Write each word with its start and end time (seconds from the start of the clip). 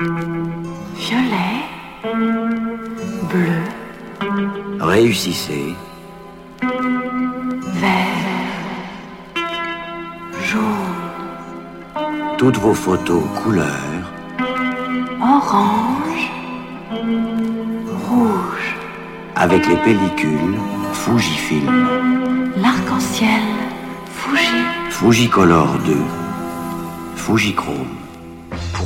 Violet. 0.00 1.60
Bleu. 3.28 3.60
Réussissez. 4.80 5.74
Vert. 7.82 8.06
Jaune. 10.42 10.62
Toutes 12.38 12.56
vos 12.56 12.72
photos 12.72 13.24
couleurs. 13.42 14.10
Orange. 15.20 16.30
Rouge. 18.08 18.76
Avec 19.36 19.66
les 19.68 19.76
pellicules 19.76 20.58
Fujifilm. 20.94 21.86
L'arc-en-ciel. 22.56 23.42
Fuji. 24.06 24.64
Fujicolor 24.88 25.78
2. 25.84 25.94
Fujichrome. 27.16 27.99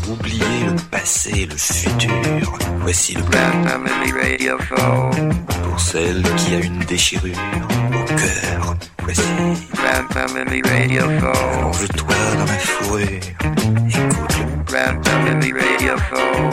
Oublier 0.09 0.67
le 0.67 0.77
passé, 0.91 1.47
le 1.51 1.57
futur, 1.57 2.59
voici 2.81 3.15
le 3.15 3.23
plan 3.23 3.65
Family 3.67 4.13
Radio 4.13 4.59
Show. 4.69 5.11
pour 5.63 5.81
celle 5.81 6.23
qui 6.37 6.55
a 6.55 6.59
une 6.61 6.79
déchirure 6.81 7.33
au 7.91 8.05
cœur. 8.05 8.77
Voici, 9.03 9.23
Grand 9.73 10.07
Family 10.13 10.63
Radio 10.63 11.03
Show. 11.21 11.59
allonge-toi 11.59 12.15
dans 12.39 12.45
ma 12.45 12.59
fourrure, 12.59 13.07
écoute 13.89 14.37
le 14.39 14.73
Grand 14.73 15.05
Family 15.05 15.53
Radio 15.53 15.97
Show. 15.97 16.51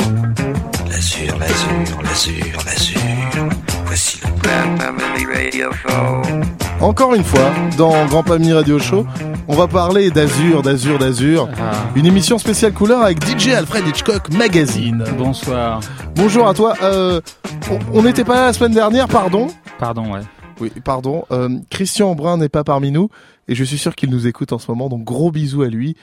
l'azur, 0.90 1.38
l'azur, 1.38 2.02
l'azur, 2.04 2.58
l'azur. 2.66 3.50
Voici 3.86 4.20
le 4.24 4.42
Grand 4.42 4.78
Family 4.78 5.26
Radio 5.26 5.72
Show. 5.74 6.61
Encore 6.82 7.14
une 7.14 7.24
fois, 7.24 7.52
dans 7.78 8.06
Grand 8.08 8.24
Pami 8.24 8.52
Radio 8.54 8.80
Show, 8.80 9.06
on 9.48 9.56
va 9.56 9.68
parler 9.68 10.10
d'Azur, 10.10 10.62
d'Azur, 10.64 10.98
d'Azur. 10.98 11.48
Ah, 11.60 11.72
Une 11.96 12.06
émission 12.08 12.38
spéciale 12.40 12.74
couleur 12.74 13.02
avec 13.04 13.24
DJ 13.24 13.50
Alfred 13.50 13.88
Hitchcock 13.88 14.30
Magazine. 14.34 15.04
bonsoir. 15.18 15.80
Bonjour 16.16 16.48
à 16.48 16.54
toi. 16.54 16.74
Euh, 16.82 17.22
on- 17.70 18.00
on 18.00 18.04
n'était 18.04 18.24
pas 18.24 18.36
là 18.36 18.46
la 18.48 18.54
semaine 18.54 18.74
dernière, 18.74 19.08
pardon. 19.08 19.48
Pardon, 19.80 20.12
ouais. 20.12 20.22
Oui, 20.60 20.72
pardon. 20.84 21.24
Euh, 21.32 21.50
Christian 21.70 22.16
Brun 22.16 22.38
n'est 22.38 22.50
pas 22.50 22.64
parmi 22.64 22.92
nous 22.92 23.10
et 23.48 23.54
je 23.56 23.64
suis 23.64 23.78
sûr 23.78 23.96
qu'il 23.96 24.10
nous 24.10 24.26
écoute 24.28 24.52
en 24.52 24.60
ce 24.60 24.70
moment. 24.72 24.90
Donc 24.90 25.04
gros 25.04 25.32
bisous 25.32 25.62
à 25.64 25.68
lui. 25.68 25.96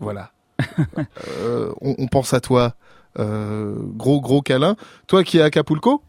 Voilà. 0.00 0.30
Euh, 1.40 1.70
on, 1.80 1.94
on 1.98 2.06
pense 2.08 2.34
à 2.34 2.40
toi. 2.40 2.74
Euh, 3.18 3.74
gros 3.96 4.20
gros 4.20 4.42
câlin. 4.42 4.76
Toi 5.06 5.24
qui 5.24 5.38
es 5.38 5.40
à 5.42 5.46
Acapulco. 5.46 6.02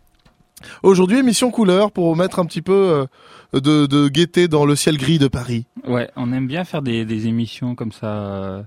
Aujourd'hui 0.84 1.18
émission 1.20 1.52
couleur 1.52 1.92
pour 1.92 2.16
mettre 2.16 2.40
un 2.40 2.46
petit 2.46 2.62
peu 2.62 3.08
euh, 3.54 3.60
de, 3.60 3.86
de 3.86 4.08
gaieté 4.08 4.48
dans 4.48 4.66
le 4.66 4.76
ciel 4.76 4.98
gris 4.98 5.20
de 5.20 5.28
Paris. 5.28 5.66
Ouais, 5.88 6.10
on 6.16 6.32
aime 6.34 6.48
bien 6.48 6.64
faire 6.64 6.82
des, 6.82 7.06
des 7.06 7.28
émissions 7.28 7.76
comme 7.76 7.92
ça, 7.92 8.08
euh, 8.08 8.62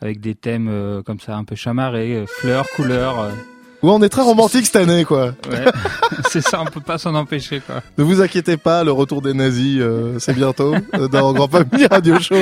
avec 0.00 0.20
des 0.20 0.34
thèmes 0.34 0.68
euh, 0.70 1.02
comme 1.02 1.20
ça 1.20 1.36
un 1.36 1.44
peu 1.44 1.54
chamarrés, 1.56 2.14
euh, 2.14 2.26
fleurs, 2.26 2.66
couleurs. 2.76 3.30
Ouais, 3.82 3.90
on 3.90 4.00
est 4.00 4.08
très 4.08 4.22
romantique 4.22 4.64
cette 4.66 4.76
année, 4.76 5.04
quoi. 5.04 5.34
ouais, 5.50 5.64
c'est 6.30 6.40
ça, 6.40 6.60
on 6.62 6.66
peut 6.66 6.80
pas 6.80 6.98
s'en 6.98 7.16
empêcher, 7.16 7.60
quoi. 7.66 7.82
Ne 7.98 8.04
vous 8.04 8.20
inquiétez 8.20 8.56
pas, 8.56 8.84
le 8.84 8.92
retour 8.92 9.22
des 9.22 9.34
nazis, 9.34 9.78
euh, 9.80 10.20
c'est 10.20 10.34
bientôt 10.34 10.74
euh, 10.94 11.08
dans 11.08 11.32
Grand 11.32 11.48
Famille 11.48 11.86
Radio 11.90 12.20
Show 12.20 12.36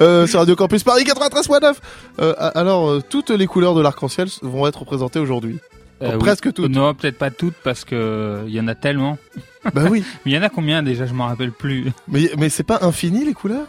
euh, 0.00 0.26
sur 0.26 0.38
Radio 0.40 0.56
Campus 0.56 0.84
Paris 0.84 1.04
93.9. 1.04 1.74
Euh, 2.20 2.32
a- 2.38 2.46
alors, 2.58 3.02
toutes 3.10 3.28
les 3.28 3.46
couleurs 3.46 3.74
de 3.74 3.82
l'arc-en-ciel 3.82 4.28
vont 4.40 4.66
être 4.66 4.78
représentées 4.80 5.18
aujourd'hui. 5.18 5.58
Euh, 6.02 6.12
oui. 6.12 6.18
presque 6.18 6.52
toutes. 6.52 6.70
Non, 6.70 6.92
peut-être 6.94 7.16
pas 7.18 7.30
toutes 7.30 7.54
parce 7.64 7.84
que 7.84 8.42
il 8.46 8.52
y 8.54 8.60
en 8.60 8.68
a 8.68 8.74
tellement. 8.74 9.18
bah 9.74 9.84
oui, 9.90 10.04
Mais 10.26 10.32
il 10.32 10.34
y 10.34 10.38
en 10.38 10.42
a 10.42 10.48
combien 10.50 10.82
déjà 10.82 11.06
Je 11.06 11.14
m'en 11.14 11.26
rappelle 11.26 11.52
plus. 11.52 11.90
mais 12.08 12.30
mais 12.36 12.48
c'est 12.50 12.64
pas 12.64 12.78
infini 12.82 13.24
les 13.24 13.32
couleurs? 13.34 13.66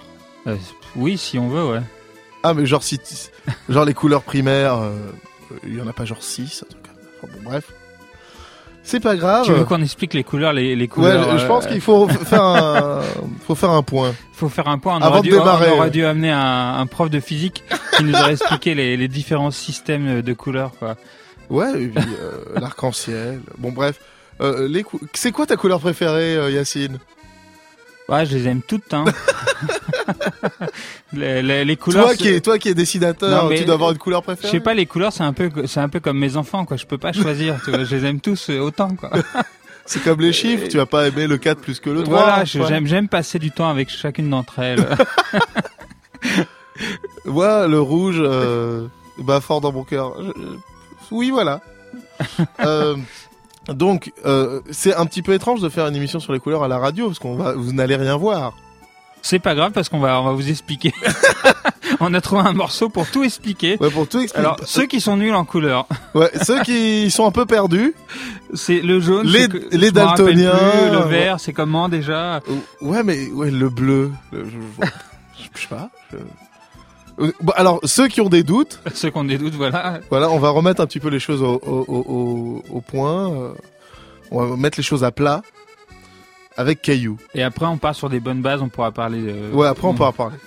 Euh, 0.48 0.56
oui, 0.96 1.18
si 1.18 1.40
on 1.40 1.48
veut, 1.48 1.66
ouais. 1.66 1.82
Ah, 2.44 2.54
mais 2.54 2.66
genre 2.66 2.84
si, 2.84 3.00
genre 3.70 3.86
les 3.86 3.94
couleurs 3.94 4.24
primaires, 4.24 4.76
euh, 4.76 4.92
il 5.66 5.76
y 5.78 5.82
en 5.82 5.88
a 5.88 5.94
pas 5.94 6.06
genre 6.06 6.22
6 6.22 6.64
en 6.64 6.72
tout 6.74 6.82
cas. 6.82 6.92
Enfin, 7.24 7.34
bon, 7.36 7.50
bref, 7.50 7.66
c'est 8.84 9.02
pas 9.02 9.16
grave. 9.18 9.46
Tu 9.46 9.52
veux 9.52 9.66
qu'on 9.66 9.82
explique 9.82 10.14
les 10.14 10.24
couleurs, 10.24 10.54
les, 10.54 10.76
les 10.76 10.84
Ouais, 10.84 10.88
couleurs 10.88 11.38
je 11.38 11.44
euh, 11.44 11.48
pense 11.48 11.66
qu'il 11.68 11.82
faut 11.82 12.08
faire 12.26 12.44
un, 12.44 13.02
faut 13.46 13.56
faire 13.56 13.72
un 13.72 13.84
point. 13.84 14.14
faut 14.34 14.48
faire 14.50 14.68
un 14.70 14.78
point. 14.78 14.98
On 14.98 15.02
Avant 15.02 15.18
de 15.20 15.24
dû, 15.24 15.32
démarrer, 15.32 15.68
on 15.72 15.78
aurait 15.80 15.90
ouais. 15.90 16.02
dou 16.02 16.06
amener 16.06 16.32
un, 16.32 16.76
un 16.78 16.86
prof 16.86 17.10
de 17.10 17.20
physique 17.20 17.64
qui 17.98 18.04
nous 18.06 18.14
aurait 18.14 18.34
expliqué 18.34 18.76
les, 18.76 18.96
les 18.96 19.08
différents 19.10 19.52
systèmes 19.52 20.22
de 20.22 20.34
couleurs, 20.34 20.72
quoi. 20.80 20.96
Ouais, 21.50 21.84
et 21.84 21.88
puis, 21.88 22.04
euh, 22.22 22.32
l'arc-en-ciel. 22.60 23.42
Bon, 23.58 23.72
bref. 23.72 24.00
Euh, 24.42 24.68
les 24.68 24.84
cou- 24.84 25.00
C'est 25.14 25.32
quoi 25.32 25.46
ta 25.46 25.56
couleur 25.58 25.80
préférée, 25.80 26.36
euh, 26.36 26.52
Yacine? 26.52 27.00
Ouais, 28.10 28.26
je 28.26 28.38
les 28.38 28.48
aime 28.48 28.62
toutes, 28.62 28.94
hein. 28.94 29.04
les, 31.14 31.42
les, 31.42 31.66
les 31.66 31.76
couleurs. 31.76 32.04
Toi 32.06 32.12
c'est- 32.12 32.18
qui 32.18 32.28
es, 32.30 32.42
toi 32.42 32.58
qui 32.58 32.70
es 32.70 32.74
dessinateur, 32.74 33.44
Non, 33.44 33.50
mais- 33.50 33.58
tu 33.58 33.66
dois 33.66 33.76
avoir 33.76 33.92
une 33.92 33.98
couleur 33.98 34.22
Je 34.22 34.26
préférée. 34.28 34.52
sais 34.52 34.60
pas, 34.60 34.74
les 34.74 34.86
couleurs, 34.86 35.12
c'est 35.12 35.24
un 35.24 35.34
peu, 35.34 35.50
c'est 35.66 35.80
un 35.80 35.90
peu 35.90 36.00
comme 36.00 36.18
mes 36.18 36.38
enfants, 36.38 36.66
quoi. 36.66 36.78
Je 36.78 36.86
peux 36.86 36.98
pas 36.98 37.12
choisir. 37.14 37.60
tu 37.66 37.72
vois, 37.72 37.84
je 37.84 37.96
les 37.96 38.06
aime 38.06 38.20
tous 38.22 38.50
euh, 38.50 38.60
autant, 38.60 38.90
quoi. 38.96 39.12
C'est 39.90 40.04
comme 40.04 40.20
les 40.20 40.34
chiffres, 40.34 40.68
tu 40.68 40.76
vas 40.76 40.86
pas 40.86 41.08
aimer 41.08 41.28
le 41.28 41.38
4 41.38 41.62
plus 41.62 41.80
que 41.80 41.90
le 41.90 42.04
3. 42.04 42.18
voilà, 42.20 42.44
je- 42.46 42.62
j'aime, 42.68 42.86
j'aime 42.88 43.08
passer 43.08 43.40
du 43.40 43.52
temps 43.52 43.70
avec 43.70 43.90
chacune 43.90 44.30
d'entre 44.30 44.60
elles. 44.60 44.86
Moi, 47.26 47.68
le 47.68 47.80
rouge, 47.80 48.18
euh, 48.20 48.88
bah 49.20 49.42
fort 49.42 49.62
dans 49.62 49.72
mon 49.72 49.84
cœur. 49.84 50.14
Je- 50.22 50.42
je- 50.42 50.58
Oui, 51.12 51.32
voilà. 51.32 51.62
Euh, 52.60 52.96
donc, 53.68 54.12
euh, 54.26 54.62
c'est 54.72 54.96
un 54.96 55.06
petit 55.06 55.22
peu 55.22 55.34
étrange 55.34 55.62
de 55.62 55.70
faire 55.70 55.88
une 55.88 55.96
émission 55.96 56.20
sur 56.20 56.34
les 56.34 56.40
couleurs 56.40 56.64
à 56.64 56.68
la 56.68 56.78
radio 56.80 57.08
parce 57.08 57.20
qu'on 57.20 57.36
va, 57.36 57.54
vous 57.54 57.74
n'allez 57.74 57.96
rien 57.96 58.16
voir. 58.18 58.54
c'est 59.22 59.40
pas 59.40 59.56
grave 59.56 59.72
parce 59.74 59.90
qu'on 59.90 60.00
va, 60.00 60.20
on 60.22 60.24
va 60.26 60.32
vous 60.32 60.50
expliquer. 60.50 60.94
on 62.00 62.14
a 62.14 62.22
trouvé 62.22 62.42
un 62.44 62.54
morceau 62.54 62.90
pour 62.90 63.10
tout 63.10 63.24
expliquer. 63.24 63.78
Ouais, 63.80 63.90
pour 63.92 64.08
tout 64.08 64.20
expliquer. 64.20 64.40
Alors, 64.48 64.58
ceux 64.66 64.86
qui 64.86 65.02
sont 65.02 65.18
nuls 65.18 65.34
en 65.36 65.46
couleurs, 65.46 65.86
ouais, 66.16 66.32
ceux 66.44 66.62
qui 66.64 67.12
sont 67.12 67.26
un 67.28 67.32
peu 67.32 67.46
perdus. 67.46 67.94
c'est 68.54 68.80
le 68.82 69.00
jaune, 69.00 69.28
Les- 69.28 69.48
que- 69.50 69.68
les 69.76 69.92
daltoniens, 69.92 70.52
plus, 70.58 70.92
le 70.92 71.00
ouais. 71.04 71.10
vert, 71.10 71.40
c'est 71.40 71.54
comment 71.54 71.90
déjà? 71.90 72.40
Ouais, 72.82 73.04
mais 73.04 73.28
ouais, 73.32 73.52
le 73.52 73.70
bleu. 73.70 74.12
le- 74.32 74.46
je, 74.46 74.50
je- 74.52 74.88
je 75.56 75.62
sais 75.62 75.68
pas. 75.68 75.90
Euh, 77.20 77.32
Bon, 77.42 77.54
alors, 77.56 77.80
ceux 77.84 78.08
qui 78.08 78.22
ont 78.22 78.30
des 78.30 78.44
doutes, 78.44 78.80
Ceux 78.94 79.10
qui 79.10 79.18
ont 79.18 79.24
des 79.24 79.38
doutes, 79.38 79.54
voilà. 79.56 80.00
voilà, 80.10 80.30
on 80.30 80.40
va 80.40 80.50
remettre 80.50 80.82
un 80.82 80.86
petit 80.88 81.00
peu 81.00 81.10
les 81.10 81.20
choses 81.20 81.42
au, 81.42 81.56
au, 81.66 81.86
au, 81.88 82.06
au- 82.08 82.64
au 82.78 82.82
point. 82.82 83.32
euh, 83.34 83.54
on 84.32 84.46
va 84.46 84.56
mettre 84.58 84.78
les 84.78 84.84
choses 84.84 85.04
à 85.04 85.12
plat 85.12 85.42
avec 86.58 86.82
Caillou. 86.82 87.18
Et 87.34 87.44
après, 87.44 87.66
on 87.66 87.78
part 87.78 87.96
sur 87.96 88.10
des 88.10 88.20
bonnes 88.20 88.42
bases, 88.42 88.62
on 88.62 88.70
pourra 88.70 88.92
parler. 88.92 89.22
De... 89.22 89.52
Ouais, 89.54 89.68
après 89.68 89.88
on 89.88 89.94
pourra 89.94 90.12
parler. 90.12 90.38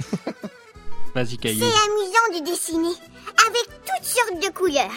Vas-y, 1.14 1.36
Caillou. 1.38 1.60
C'est 1.64 1.64
amusant 1.66 2.40
de 2.40 2.50
dessiner, 2.50 2.94
avec 3.46 3.64
toutes 3.84 4.04
sortes 4.06 4.42
de 4.42 4.52
couleurs. 4.56 4.90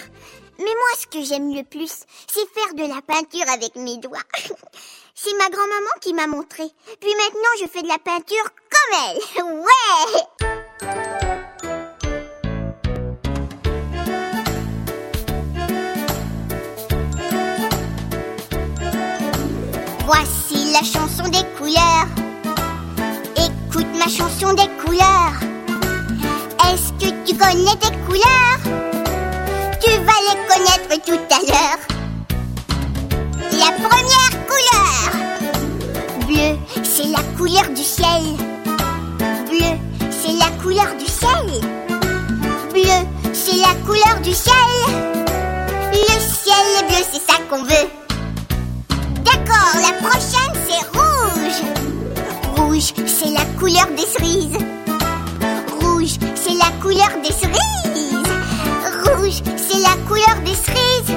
Mais 0.59 0.65
moi, 0.65 0.91
ce 0.99 1.07
que 1.07 1.23
j'aime 1.25 1.53
le 1.55 1.63
plus, 1.63 2.03
c'est 2.27 2.47
faire 2.53 2.73
de 2.75 2.87
la 2.93 3.01
peinture 3.01 3.49
avec 3.51 3.75
mes 3.75 3.97
doigts. 3.97 4.19
C'est 5.15 5.33
ma 5.37 5.49
grand-maman 5.49 5.91
qui 6.01 6.13
m'a 6.15 6.25
montré. 6.25 6.63
Puis 6.99 7.11
maintenant, 7.15 7.49
je 7.61 7.67
fais 7.67 7.83
de 7.83 7.87
la 7.87 7.99
peinture 7.99 8.43
comme 8.43 8.99
elle. 9.07 9.43
Ouais 9.43 10.60
Voici 20.05 20.71
la 20.73 20.81
chanson 20.83 21.29
des 21.29 21.45
couleurs. 21.57 22.07
Écoute 23.37 23.87
ma 23.97 24.07
chanson 24.07 24.53
des 24.53 24.69
couleurs. 24.83 25.39
Est-ce 26.65 26.91
que 26.93 27.11
tu 27.25 27.37
connais 27.37 27.75
tes 27.79 27.95
couleurs? 28.05 28.61
Tu 29.79 29.91
vas 29.99 30.19
les 30.27 30.39
connaître 30.47 31.05
tout 31.05 31.23
à 31.29 31.39
l'heure. 31.47 31.81
La 33.53 33.71
première 33.87 34.35
couleur. 34.47 35.01
Bleu, 36.27 36.57
c'est 36.83 37.07
la 37.07 37.21
couleur 37.37 37.69
du 37.69 37.83
ciel. 37.83 38.23
Bleu, 39.47 39.77
c'est 40.21 40.33
la 40.33 40.51
couleur 40.61 40.95
du 40.99 41.05
ciel. 41.05 41.61
Bleu, 42.71 42.99
c'est 43.33 43.57
la 43.57 43.73
couleur 43.85 44.21
du 44.21 44.33
ciel. 44.33 44.53
Le 45.91 46.19
ciel 46.19 46.65
est 46.79 46.87
bleu, 46.87 47.03
c'est 47.11 47.31
ça 47.31 47.39
qu'on 47.49 47.63
veut. 47.63 47.87
D'accord, 49.23 49.73
la 49.75 49.93
prochaine 50.07 50.53
c'est 50.67 50.85
rouge. 50.95 51.59
Rouge, 52.55 52.93
c'est 53.07 53.31
la 53.31 53.45
couleur 53.59 53.87
des 53.97 54.05
cerises. 54.05 54.57
Rouge, 55.81 56.15
c'est 56.35 56.53
la 56.53 56.71
couleur 56.81 57.11
des 57.23 57.33
cerises. 57.33 58.31
Rouge, 59.05 59.41
c'est 59.57 59.79
la 59.79 59.95
couleur 60.07 60.37
des 60.45 60.55
cerises. 60.55 61.15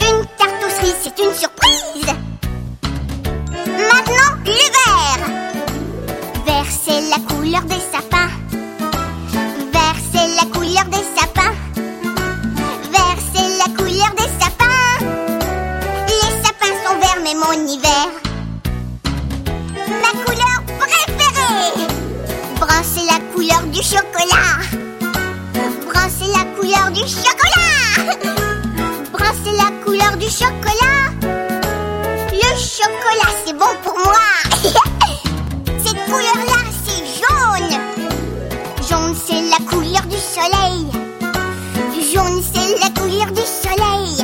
Une 0.00 0.26
tarte 0.38 0.64
aux 0.64 0.70
cerises, 0.70 0.96
c'est 1.02 1.18
une 1.22 1.34
surprise. 1.34 2.14
Maintenant, 3.66 4.32
le 4.44 4.52
vert. 4.52 5.41
C'est 6.72 7.02
la 7.10 7.18
couleur 7.28 7.62
des 7.62 7.82
sapins. 7.92 8.30
Vert, 9.72 9.98
c'est 10.12 10.28
la 10.36 10.46
couleur 10.52 10.84
des 10.86 11.04
sapins. 11.16 11.54
Vert, 12.90 13.18
c'est 13.32 13.48
la 13.58 13.68
couleur 13.76 14.10
des 14.16 14.30
sapins. 14.40 14.98
Les 16.08 16.32
sapins 16.42 16.76
sont 16.84 16.98
verts, 16.98 17.20
mais 17.22 17.34
mon 17.34 17.52
hiver. 17.68 18.08
Ma 20.02 20.12
couleur 20.24 20.58
préférée. 20.78 21.86
Brun, 22.58 22.82
c'est 22.82 23.06
la 23.06 23.20
couleur 23.32 23.62
du 23.70 23.82
chocolat. 23.82 24.56
Brun, 25.86 26.08
c'est 26.18 26.32
la 26.36 26.44
couleur 26.56 26.90
du 26.90 27.02
chocolat. 27.02 27.82
Brun, 29.12 29.34
c'est 29.44 29.56
la 29.56 29.70
couleur 29.84 30.16
du 30.16 30.28
chocolat. 30.28 31.12
Le 32.32 32.50
chocolat, 32.58 33.32
c'est 33.44 33.56
bon 33.56 33.72
pour 33.84 33.96
moi. 33.98 34.26
Cette 35.84 36.04
couleur-là, 36.06 36.51
soleil. 40.32 40.86
Jaune, 42.10 42.42
c'est 42.42 42.78
la 42.80 42.88
couleur 42.98 43.30
du 43.32 43.42
soleil. 43.42 44.16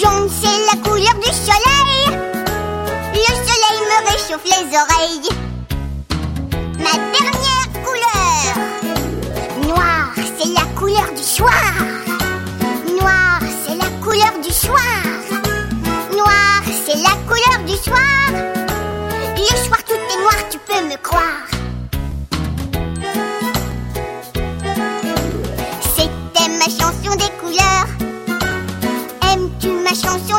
Jaune, 0.00 0.28
c'est 0.40 0.58
la 0.70 0.76
couleur 0.82 1.14
du 1.16 1.32
soleil. 1.46 2.00
Le 3.12 3.32
soleil 3.46 3.78
me 3.90 3.98
réchauffe 4.10 4.46
les 4.54 4.66
oreilles. 4.82 5.28
Ma 6.78 6.94
dernière 7.14 7.68
couleur. 7.84 8.46
Noir, 9.68 10.14
c'est 10.38 10.52
la 10.54 10.64
couleur 10.78 11.12
du 11.14 11.22
soir. 11.22 11.74
Noir, 12.98 13.40
c'est 13.66 13.76
la 13.76 13.90
couleur 14.02 14.32
du 14.42 14.52
soir. 14.52 15.02
Noir, 16.12 16.62
c'est 16.86 16.96
la 16.96 17.16
couleur 17.28 17.58
du 17.66 17.76
soir. 17.76 18.00
Le 19.36 19.56
soir, 19.66 19.80
tout 19.84 19.94
est 19.94 20.20
noir, 20.22 20.48
tu 20.50 20.58
peux 20.58 20.82
me 20.88 20.96
croire. 21.02 21.55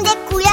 de 0.07 0.15
culé. 0.29 0.46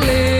Gladly. 0.00 0.39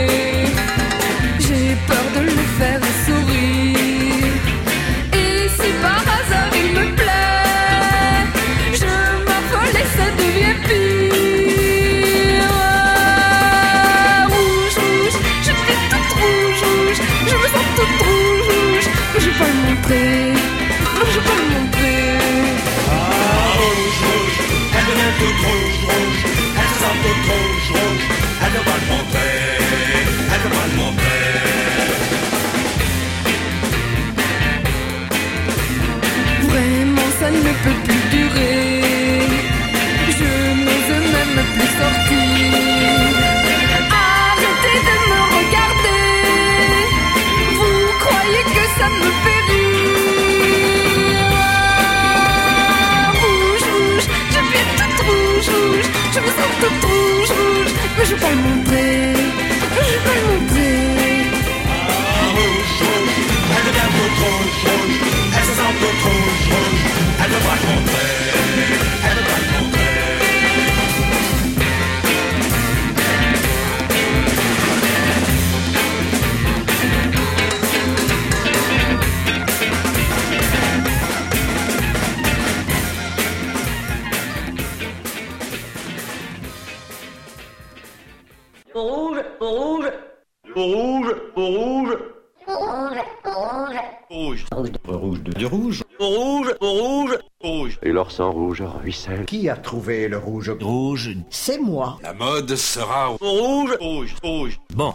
Rouge 98.64 98.82
ruisselle. 98.82 99.24
Qui 99.26 99.48
a 99.48 99.56
trouvé 99.56 100.08
le 100.08 100.18
rouge 100.18 100.50
Rouge. 100.60 101.16
C'est 101.30 101.58
moi. 101.58 101.98
La 102.02 102.12
mode 102.12 102.54
sera 102.56 103.06
rouge, 103.08 103.70
rouge. 103.80 104.14
Rouge. 104.22 104.60
Bon, 104.74 104.92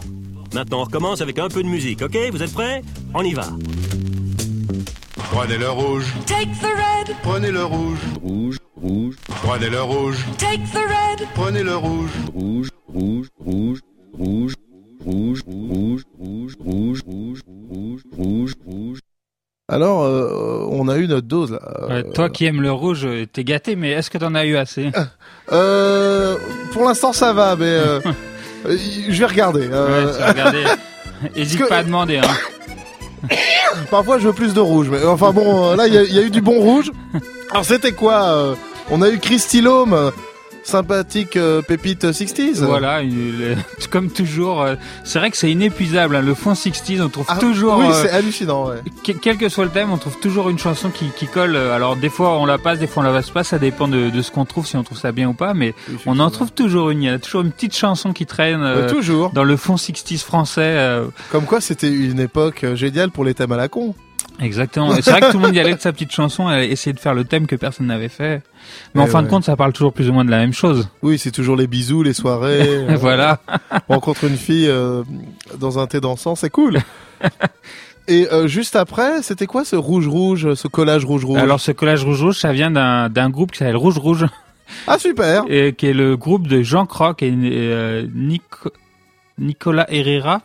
maintenant 0.54 0.80
on 0.80 0.84
recommence 0.84 1.20
avec 1.20 1.38
un 1.38 1.48
peu 1.48 1.62
de 1.62 1.68
musique, 1.68 2.02
ok 2.02 2.16
Vous 2.32 2.42
êtes 2.42 2.52
prêts 2.52 2.82
On 3.14 3.22
y 3.22 3.34
va. 3.34 3.48
Prenez 5.32 5.58
le 5.58 5.70
rouge, 5.70 6.06
Take 6.26 6.48
the 6.60 6.64
red, 6.64 7.14
prenez 7.22 7.50
le 7.50 7.64
rouge, 7.64 7.98
Rouge, 8.22 8.56
rouge, 8.80 9.16
prenez 9.42 9.68
le 9.68 9.82
rouge, 9.82 10.16
take 10.38 10.62
the 10.72 10.76
red. 10.76 11.28
prenez 11.34 11.62
le 11.62 11.76
rouge. 11.76 12.10
rouge, 12.32 12.68
rouge, 12.88 13.28
rouge, 13.38 13.80
rouge, 14.14 14.54
rouge, 15.04 15.42
rouge, 15.46 16.02
rouge, 16.18 16.54
rouge, 16.58 17.02
rouge, 17.06 17.40
rouge, 17.46 18.02
rouge, 18.16 18.52
rouge. 18.66 18.98
Alors, 19.68 20.04
euh, 20.04 20.64
on 20.70 20.86
a 20.88 20.96
eu 20.96 21.08
notre 21.08 21.26
dose 21.26 21.50
là. 21.50 21.60
Ouais, 21.88 22.04
toi 22.14 22.30
qui 22.30 22.44
aimes 22.46 22.62
le 22.62 22.70
rouge, 22.70 23.04
euh, 23.04 23.26
t'es 23.26 23.42
gâté, 23.42 23.74
mais 23.74 23.90
est-ce 23.90 24.10
que 24.10 24.18
t'en 24.18 24.34
as 24.34 24.44
eu 24.46 24.56
assez? 24.56 24.90
Euh, 25.52 26.36
pour 26.72 26.82
l'instant, 26.88 27.12
ça 27.12 27.32
va, 27.32 27.54
mais 27.54 27.66
euh, 27.66 28.00
euh, 28.66 28.76
je 29.08 29.16
vais 29.20 29.26
regarder. 29.26 29.68
euh, 29.70 30.06
Ouais, 30.06 30.12
tu 30.12 30.18
vas 30.18 30.28
regarder. 30.32 30.64
Hésite 31.36 31.60
que- 31.60 31.68
pas 31.68 31.76
à 31.78 31.82
demander. 31.84 32.18
Hein. 32.18 33.28
Parfois, 33.92 34.18
je 34.18 34.26
veux 34.26 34.32
plus 34.32 34.54
de 34.54 34.58
rouge, 34.60 34.88
mais 34.90 35.04
enfin 35.04 35.30
bon, 35.30 35.70
euh, 35.70 35.76
là, 35.76 35.86
il 35.86 35.94
y, 35.94 35.98
a- 35.98 36.02
il 36.02 36.12
y 36.12 36.18
a 36.18 36.22
eu 36.22 36.30
du 36.30 36.40
bon 36.40 36.58
rouge. 36.58 36.90
Alors, 37.52 37.64
c'était 37.64 37.92
quoi 37.92 38.24
euh, 38.24 38.54
On 38.90 39.02
a 39.02 39.08
eu 39.08 39.20
Christy 39.20 39.60
Lome, 39.60 39.92
euh, 39.92 40.10
sympathique 40.66 41.36
euh, 41.36 41.62
pépite 41.62 42.04
60s. 42.04 42.62
Voilà, 42.64 43.02
il 43.02 43.42
est- 43.42 43.88
comme 43.90 44.10
toujours. 44.10 44.62
euh, 44.62 44.74
C'est 45.04 45.18
vrai 45.18 45.30
que 45.30 45.36
c'est 45.36 45.50
inépuisable. 45.50 46.16
hein, 46.16 46.22
Le 46.22 46.34
fond 46.34 46.52
60s, 46.54 47.00
on 47.02 47.08
trouve 47.08 47.26
Ah, 47.28 47.36
toujours. 47.38 47.78
Oui, 47.78 47.86
euh, 47.88 48.02
c'est 48.02 48.10
hallucinant, 48.10 48.66
ouais. 48.68 48.76
que- 49.04 49.12
quel 49.12 49.36
que 49.36 49.48
soit 49.48 49.64
le 49.64 49.70
thème, 49.70 49.90
on 49.92 49.96
trouve 49.98 50.18
toujours 50.20 50.50
une 50.50 50.58
chanson 50.58 50.90
qui, 50.90 51.06
qui 51.16 51.26
colle. 51.26 51.54
euh, 51.56 51.74
Alors 51.74 51.96
des 51.96 52.08
fois 52.08 52.38
on 52.38 52.46
la 52.46 52.58
passe, 52.58 52.78
des 52.78 52.86
fois 52.86 53.02
on 53.02 53.06
la 53.06 53.12
passe 53.12 53.30
pas, 53.30 53.44
ça 53.44 53.58
dépend 53.58 53.88
de, 53.88 54.10
de 54.10 54.22
ce 54.22 54.30
qu'on 54.30 54.44
trouve, 54.44 54.66
si 54.66 54.76
on 54.76 54.82
trouve 54.82 54.98
ça 54.98 55.12
bien 55.12 55.28
ou 55.28 55.34
pas. 55.34 55.54
Mais 55.54 55.74
on 56.06 56.18
en 56.18 56.30
trouve 56.30 56.52
toujours 56.52 56.90
une. 56.90 57.02
Il 57.02 57.06
y 57.06 57.08
a 57.10 57.18
toujours 57.18 57.42
une 57.42 57.52
petite 57.52 57.76
chanson 57.76 58.12
qui 58.12 58.26
traîne 58.26 58.62
euh, 58.62 58.86
Ouais, 58.86 58.92
toujours. 58.92 59.30
dans 59.32 59.44
le 59.44 59.56
fond 59.56 59.76
60s 59.76 60.22
français. 60.24 60.60
euh, 60.62 61.06
Comme 61.30 61.44
quoi, 61.44 61.60
c'était 61.60 61.90
une 61.92 62.20
époque 62.20 62.64
euh, 62.64 62.74
géniale 62.76 63.10
pour 63.10 63.24
les 63.24 63.34
thèmes 63.34 63.52
à 63.52 63.56
la 63.56 63.68
con. 63.68 63.94
Exactement. 64.40 64.92
C'est 65.00 65.10
vrai 65.10 65.20
que 65.22 65.30
tout 65.30 65.38
le 65.38 65.46
monde 65.46 65.54
y 65.54 65.60
allait 65.60 65.74
de 65.74 65.80
sa 65.80 65.92
petite 65.92 66.12
chanson, 66.12 66.50
et 66.50 66.64
essayer 66.66 66.92
de 66.92 67.00
faire 67.00 67.14
le 67.14 67.24
thème 67.24 67.46
que 67.46 67.56
personne 67.56 67.86
n'avait 67.86 68.10
fait. 68.10 68.42
Mais 68.94 69.02
en 69.02 69.06
Eh 69.06 69.10
fin 69.10 69.22
de 69.22 69.28
compte, 69.28 69.44
ça 69.44 69.56
parle 69.56 69.72
toujours 69.72 69.92
plus 69.92 70.08
ou 70.08 70.12
moins 70.12 70.24
de 70.24 70.30
la 70.30 70.38
même 70.38 70.52
chose. 70.52 70.88
Oui, 71.02 71.18
c'est 71.18 71.30
toujours 71.30 71.56
les 71.56 71.66
bisous, 71.66 72.02
les 72.02 72.12
soirées. 72.14 72.60
euh, 72.88 72.96
voilà. 72.98 73.40
on 73.88 73.94
rencontre 73.94 74.24
une 74.24 74.36
fille 74.36 74.68
euh, 74.68 75.02
dans 75.58 75.78
un 75.78 75.86
thé 75.86 76.00
dansant, 76.00 76.34
c'est 76.34 76.50
cool. 76.50 76.78
Et 78.08 78.28
euh, 78.32 78.46
juste 78.46 78.76
après, 78.76 79.22
c'était 79.22 79.46
quoi 79.46 79.64
ce 79.64 79.74
rouge 79.74 80.06
rouge, 80.06 80.54
ce 80.54 80.68
collage 80.68 81.04
rouge 81.04 81.24
rouge? 81.24 81.38
Alors 81.40 81.60
ce 81.60 81.72
collage 81.72 82.04
rouge 82.04 82.22
rouge, 82.22 82.38
ça 82.38 82.52
vient 82.52 82.70
d'un 82.70 83.08
d'un 83.08 83.30
groupe 83.30 83.50
qui 83.50 83.58
s'appelle 83.58 83.76
Rouge 83.76 83.98
Rouge. 83.98 84.26
Ah 84.86 84.98
super. 84.98 85.44
et 85.48 85.72
qui 85.74 85.86
est 85.86 85.92
le 85.92 86.16
groupe 86.16 86.46
de 86.46 86.62
Jean 86.62 86.86
Croc 86.86 87.22
et 87.22 87.32
euh, 87.34 88.06
Nico- 88.14 88.72
Nicolas 89.38 89.86
Herrera. 89.92 90.40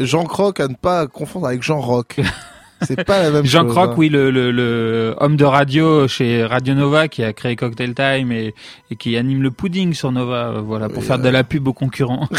Jean 0.00 0.24
Croc 0.24 0.60
à 0.60 0.68
ne 0.68 0.74
pas 0.74 1.06
confondre 1.06 1.46
avec 1.46 1.62
Jean 1.62 1.80
Rock. 1.80 2.20
C'est 2.82 3.04
pas 3.04 3.22
la 3.22 3.30
même 3.30 3.44
Jean 3.46 3.62
chose. 3.64 3.72
Croc, 3.72 3.90
hein. 3.90 3.94
oui, 3.96 4.08
le, 4.08 4.30
le, 4.30 4.50
le 4.50 5.14
homme 5.18 5.36
de 5.36 5.44
radio 5.44 6.08
chez 6.08 6.44
Radio 6.44 6.74
Nova 6.74 7.08
qui 7.08 7.22
a 7.22 7.32
créé 7.32 7.56
Cocktail 7.56 7.94
Time 7.94 8.32
et, 8.32 8.54
et 8.90 8.96
qui 8.96 9.16
anime 9.16 9.42
le 9.42 9.50
pudding 9.50 9.92
sur 9.94 10.12
Nova, 10.12 10.48
euh, 10.56 10.60
voilà, 10.60 10.88
pour 10.88 11.04
faire 11.04 11.18
de 11.18 11.28
la 11.28 11.44
pub 11.44 11.68
aux 11.68 11.72
concurrents. 11.72 12.28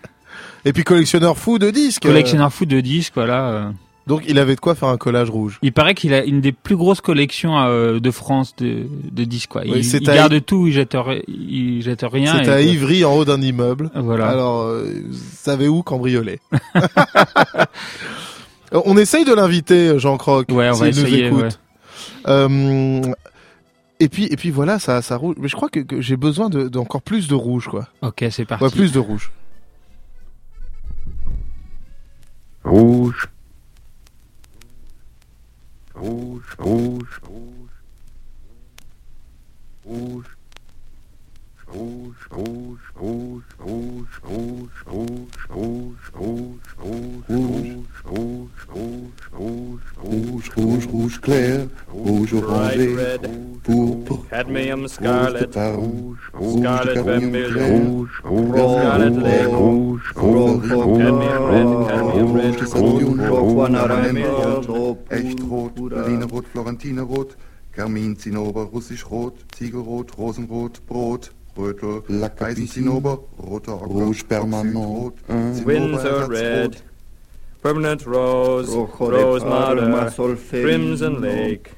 Et 0.64 0.72
puis 0.74 0.84
collectionneur 0.84 1.38
fou 1.38 1.58
de 1.58 1.70
disques. 1.70 2.02
Collectionneur 2.02 2.52
fou 2.52 2.66
de 2.66 2.80
disques, 2.80 3.12
voilà. 3.14 3.48
euh. 3.50 3.70
Donc 4.06 4.24
il 4.28 4.38
avait 4.38 4.56
de 4.56 4.60
quoi 4.60 4.74
faire 4.74 4.88
un 4.88 4.96
collage 4.96 5.30
rouge. 5.30 5.58
Il 5.62 5.72
paraît 5.72 5.94
qu'il 5.94 6.12
a 6.14 6.24
une 6.24 6.40
des 6.40 6.52
plus 6.52 6.76
grosses 6.76 7.00
collections 7.00 7.56
euh, 7.58 8.00
de 8.00 8.10
France 8.10 8.54
de, 8.56 8.86
de 9.12 9.24
disques, 9.24 9.50
quoi. 9.50 9.62
Il 9.64 9.84
c'est 9.84 9.98
il 9.98 10.06
garde 10.06 10.44
tout, 10.44 10.66
il 10.66 10.72
jette, 10.72 10.96
il 11.28 11.80
jette 11.82 12.04
rien. 12.10 12.42
Et- 12.42 12.48
à 12.48 12.60
Ivry 12.60 13.04
en 13.04 13.14
haut 13.14 13.24
d'un 13.24 13.40
immeuble. 13.40 13.90
Voilà. 13.94 14.26
Alors, 14.28 14.62
euh, 14.64 14.84
vous 15.08 15.16
savez 15.36 15.68
où 15.68 15.82
cambrioler 15.82 16.40
On 18.72 18.96
essaye 18.96 19.24
de 19.24 19.32
l'inviter, 19.34 19.98
Jean 19.98 20.16
Croc. 20.16 20.48
Ouais, 20.50 20.68
on 20.70 20.74
va 20.74 20.92
s'il 20.92 21.02
nous 21.02 21.08
essayer, 21.08 21.26
écoute. 21.26 21.40
ouais. 21.42 21.48
Euh, 22.28 23.00
et 23.98 24.08
puis, 24.08 24.26
et 24.26 24.36
puis 24.36 24.50
voilà, 24.50 24.78
ça, 24.78 25.02
ça 25.02 25.16
rouge. 25.16 25.36
Mais 25.38 25.48
je 25.48 25.56
crois 25.56 25.68
que, 25.68 25.80
que 25.80 26.00
j'ai 26.00 26.16
besoin 26.16 26.48
de, 26.48 26.68
d'encore 26.68 27.02
plus 27.02 27.28
de 27.28 27.34
rouge, 27.34 27.66
quoi. 27.68 27.88
Ok, 28.02 28.24
c'est 28.30 28.44
parti. 28.44 28.64
Ouais, 28.64 28.70
plus 28.70 28.92
de 28.92 28.98
rouge. 28.98 29.30
Rouge. 32.64 33.28
Rouge, 35.94 36.56
rouge, 36.58 37.20
rouge. 37.26 37.70
Rouge. 39.84 40.24
Rouge, 41.72 42.16
rouge, 42.30 42.80
rouge 50.92 51.20
clair, 51.20 51.68
rouge 51.88 52.34
orangé, 52.34 53.18
pourpre, 53.62 54.28
cadmium, 54.30 54.88
scarlet, 54.88 55.54
rouge, 55.54 56.18
scarlet, 56.58 57.02
vermilion, 57.04 57.78
rouge, 57.84 58.10
scarlet, 58.22 59.16
lait, 59.22 59.46
rouge, 59.46 60.12
rouge, 60.16 60.68
cadmium, 60.68 61.44
red, 61.52 61.68
cadmium, 61.88 62.32
red, 62.32 62.54
rouge, 62.74 63.20
rot, 63.28 64.66
rot, 64.66 64.98
echt 65.10 65.40
rot, 65.40 65.74
Berliner 65.74 66.26
rot, 66.26 66.44
Florentiner 66.52 67.04
rot, 67.04 67.36
Karmin, 67.72 68.16
Zinnober, 68.16 68.68
russisch 68.72 69.04
rot, 69.04 69.34
Ziegelrot, 69.54 70.10
Rosenrot, 70.16 70.80
Brot, 70.86 71.30
Rötel, 71.56 72.02
Eisenzinnober, 72.40 73.18
roter 73.38 73.72
Ocker, 73.74 73.86
Rouge 73.86 74.24
permanent, 74.28 74.74
un. 74.76 75.12
Äh, 75.28 75.66
Windsor 75.66 76.28
red, 76.30 76.76
permanent 77.62 78.06
rose, 78.06 78.72
Rojo 78.72 79.10
de 79.10 79.22
rose 79.22 79.44
Parma, 79.44 79.88
madder, 79.88 80.10
Solferino. 80.10 80.68
crimson 80.68 81.20
lake, 81.20 81.70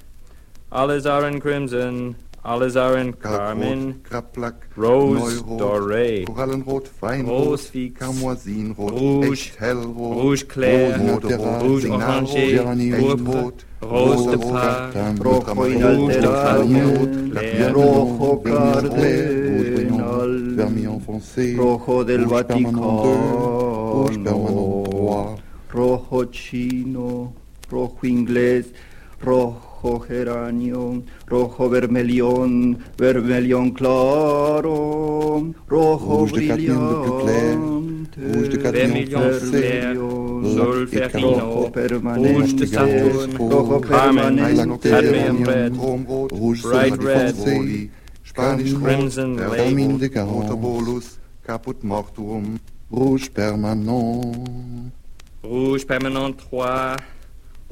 alizarin 0.70 1.40
crimson, 1.40 2.14
Alizarin, 2.44 3.12
Carmen, 3.12 4.00
Kraplak, 4.02 4.66
Rose, 4.76 5.42
Doré, 5.42 6.24
Korallenrot, 6.24 6.90
Weinrot, 7.00 7.46
Roswix, 7.46 7.96
Camoisinrot, 7.96 8.90
Rouge, 8.90 9.52
Hellrot, 9.60 9.94
Rouge 9.94 10.44
Clair, 10.48 10.98
Moderat, 10.98 11.62
Rouge 11.62 11.88
Orangé, 11.88 12.58
Burbrot, 12.98 13.64
Rose 13.80 14.26
de 14.30 14.38
Parme, 14.38 15.14
Rojo 15.20 15.68
del 15.68 15.82
Rojo 17.72 18.42
Cardinal, 18.42 20.56
Vermillon 20.56 21.00
foncé, 21.00 21.54
Rojo 21.56 22.02
del 22.04 22.26
Vaticano, 22.26 23.92
Rouge 23.92 24.18
Permanent 24.18 25.38
Rojo 25.70 26.24
Chino, 26.26 27.32
Rojo 27.70 28.06
Inglés, 28.06 28.72
Rojo 29.20 29.71
rojo 29.82 29.98
geranium, 30.06 31.02
rojo 31.26 31.68
vermelión, 31.68 32.78
vermelión 32.96 33.70
claro, 33.72 35.52
rojo 35.66 36.26
brillante, 36.26 38.20
vermilion 38.70 39.22
vert, 39.50 39.96
solferino, 40.54 41.70
rouge 41.72 42.54
de 42.54 42.66
Saturn, 42.66 43.36
rojo 43.36 43.80
permanente, 43.80 44.90
cadmium 44.90 45.44
red, 45.44 45.72
bright 46.62 46.96
red, 47.02 47.34
Spanish 48.24 48.74
crimson, 48.74 49.36
vermin 49.36 49.98
de 49.98 50.08
Carontabolus, 50.08 51.18
caput 51.42 51.82
mortuum, 51.82 52.58
rouge 52.88 53.28
permanent, 53.30 54.92
rouge 55.42 55.84
permanent 55.84 56.36
3, 56.36 57.11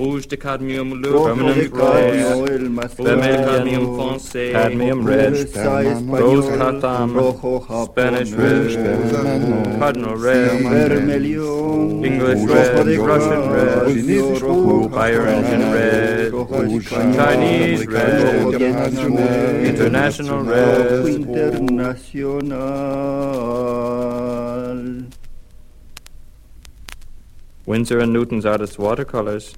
rouge 0.01 0.27
de 0.27 0.37
cadmium 0.37 0.95
le 1.03 1.11
rojo 1.11 1.25
permanent 1.27 1.57
de 1.57 1.69
rose, 1.69 3.05
vermel 3.05 3.37
cadmium 3.45 3.85
foncé, 3.97 4.53
cadmium 4.53 5.05
red, 5.05 5.35
rose 6.09 6.49
catam, 6.57 7.11
Spanish 7.85 8.33
red, 8.33 9.79
cardinal 9.79 10.17
red, 10.17 10.63
vermelión, 10.63 12.05
English 12.05 12.43
red, 12.49 12.87
Russian 12.97 13.51
red, 13.51 13.69
cadmio, 13.87 14.41
rojo 14.41 14.89
fire 14.89 15.27
engine 15.27 15.71
red, 15.71 16.33
Chinese 17.15 17.87
red, 17.87 18.63
international 19.71 20.43
red, 20.45 21.07
internacional. 21.07 22.61
Winsor 27.67 27.99
and 28.01 28.13
Newton's 28.13 28.47
artist 28.47 28.79
watercolors. 28.79 29.55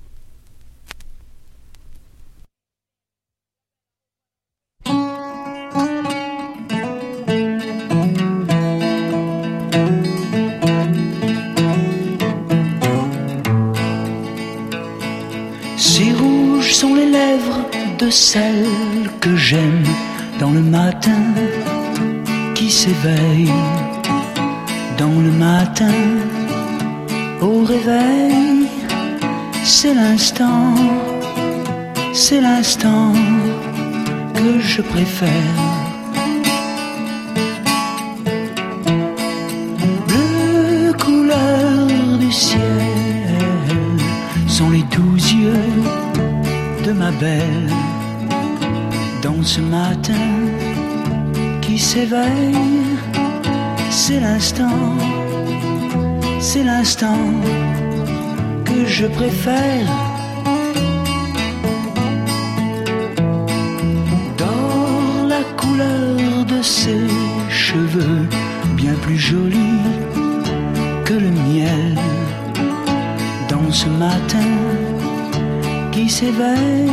Qui 75.93 76.09
s'éveille. 76.09 76.91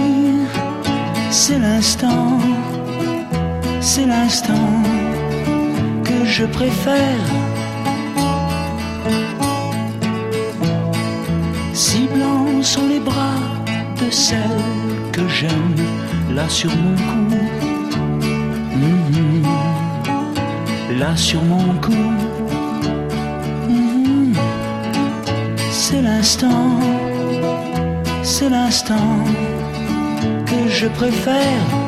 C'est 1.32 1.60
l'instant, 1.60 2.40
c'est 3.82 4.06
l'instant 4.06 4.84
que 6.04 6.26
je 6.26 6.46
préfère. 6.46 7.26
Si 11.74 12.08
blancs 12.14 12.64
sont 12.64 12.88
les 12.88 13.00
bras 13.00 13.42
de 14.02 14.10
celle 14.12 14.64
que 15.12 15.28
j'aime 15.28 15.76
là 16.32 16.48
sur 16.50 16.72
mon 16.76 16.96
cou. 16.96 17.36
Mhm. 18.76 19.44
Là 21.00 21.16
sur 21.16 21.42
mon 21.44 21.74
cou. 21.82 22.04
Mhm. 23.70 24.34
C'est 25.72 26.02
l'instant, 26.02 26.80
c'est 28.30 28.50
l'instant 28.50 29.24
que 30.46 30.68
je 30.70 30.88
préfère. 30.88 31.79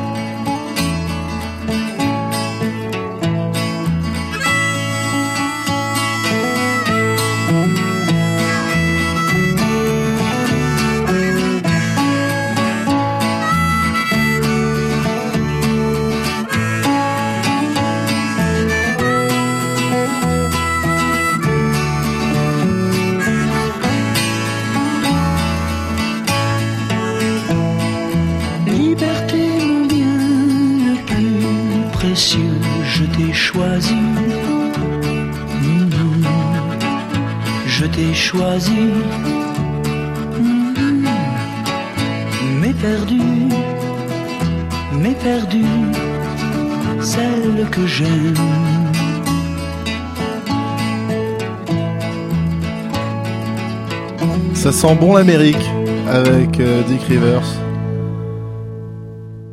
Sent 54.82 54.96
bon 54.96 55.14
l'Amérique 55.14 55.70
avec 56.08 56.58
euh, 56.58 56.82
Dick 56.82 57.02
Rivers. 57.02 57.46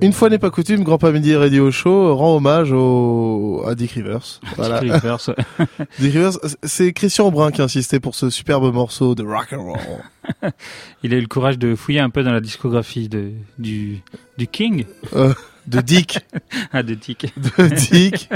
Une 0.02 0.12
fois 0.12 0.28
n'est 0.28 0.40
pas 0.40 0.50
coutume, 0.50 0.84
Grand 0.84 0.98
Pas 0.98 1.12
Midi 1.12 1.36
Radio 1.36 1.70
Show 1.70 2.16
rend 2.16 2.38
hommage 2.38 2.72
au... 2.72 3.62
à 3.68 3.76
Dick 3.76 3.92
Rivers. 3.92 4.40
Voilà. 4.56 4.80
Dick 4.80 4.92
Rivers, 4.92 5.30
ouais. 5.30 5.66
Dick 6.00 6.14
Rivers, 6.14 6.32
c'est 6.64 6.94
Christian 6.94 7.30
Brun 7.30 7.52
qui 7.52 7.62
insistait 7.62 8.00
pour 8.00 8.16
ce 8.16 8.32
superbe 8.32 8.74
morceau 8.74 9.14
de 9.14 9.22
rock 9.22 9.54
and 9.54 9.66
roll. 9.66 10.52
Il 11.04 11.14
a 11.14 11.18
eu 11.18 11.22
le 11.22 11.28
courage 11.28 11.60
de 11.60 11.76
fouiller 11.76 12.00
un 12.00 12.10
peu 12.10 12.24
dans 12.24 12.34
la 12.34 12.42
discographie 12.42 13.08
de, 13.08 13.30
du, 13.60 14.02
du 14.40 14.48
King. 14.48 14.86
Euh, 15.16 15.36
de 15.68 15.80
Dick. 15.82 16.22
ah, 16.74 16.82
de 16.82 16.96
Dick. 16.96 17.32
De 17.38 17.68
Dick. 17.68 18.30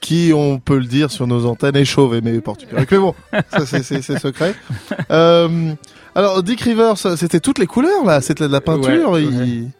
Qui, 0.00 0.32
on 0.34 0.58
peut 0.58 0.78
le 0.78 0.86
dire 0.86 1.10
sur 1.10 1.26
nos 1.26 1.46
antennes, 1.46 1.76
est 1.76 1.84
chauve 1.84 2.14
et 2.14 2.20
mais 2.20 2.40
porte. 2.40 2.66
Mais 2.72 2.86
bon, 2.98 3.14
ça 3.50 3.66
c'est- 3.66 4.18
secret. 4.18 4.54
Euh, 5.10 5.72
alors, 6.14 6.42
Dick 6.42 6.60
Rivers, 6.62 6.96
c'était 6.96 7.40
toutes 7.40 7.58
les 7.58 7.66
couleurs 7.66 8.04
là, 8.04 8.20
c'était 8.20 8.46
de 8.46 8.52
la 8.52 8.60
peinture. 8.60 9.10
Ouais, 9.10 9.24
il- 9.24 9.70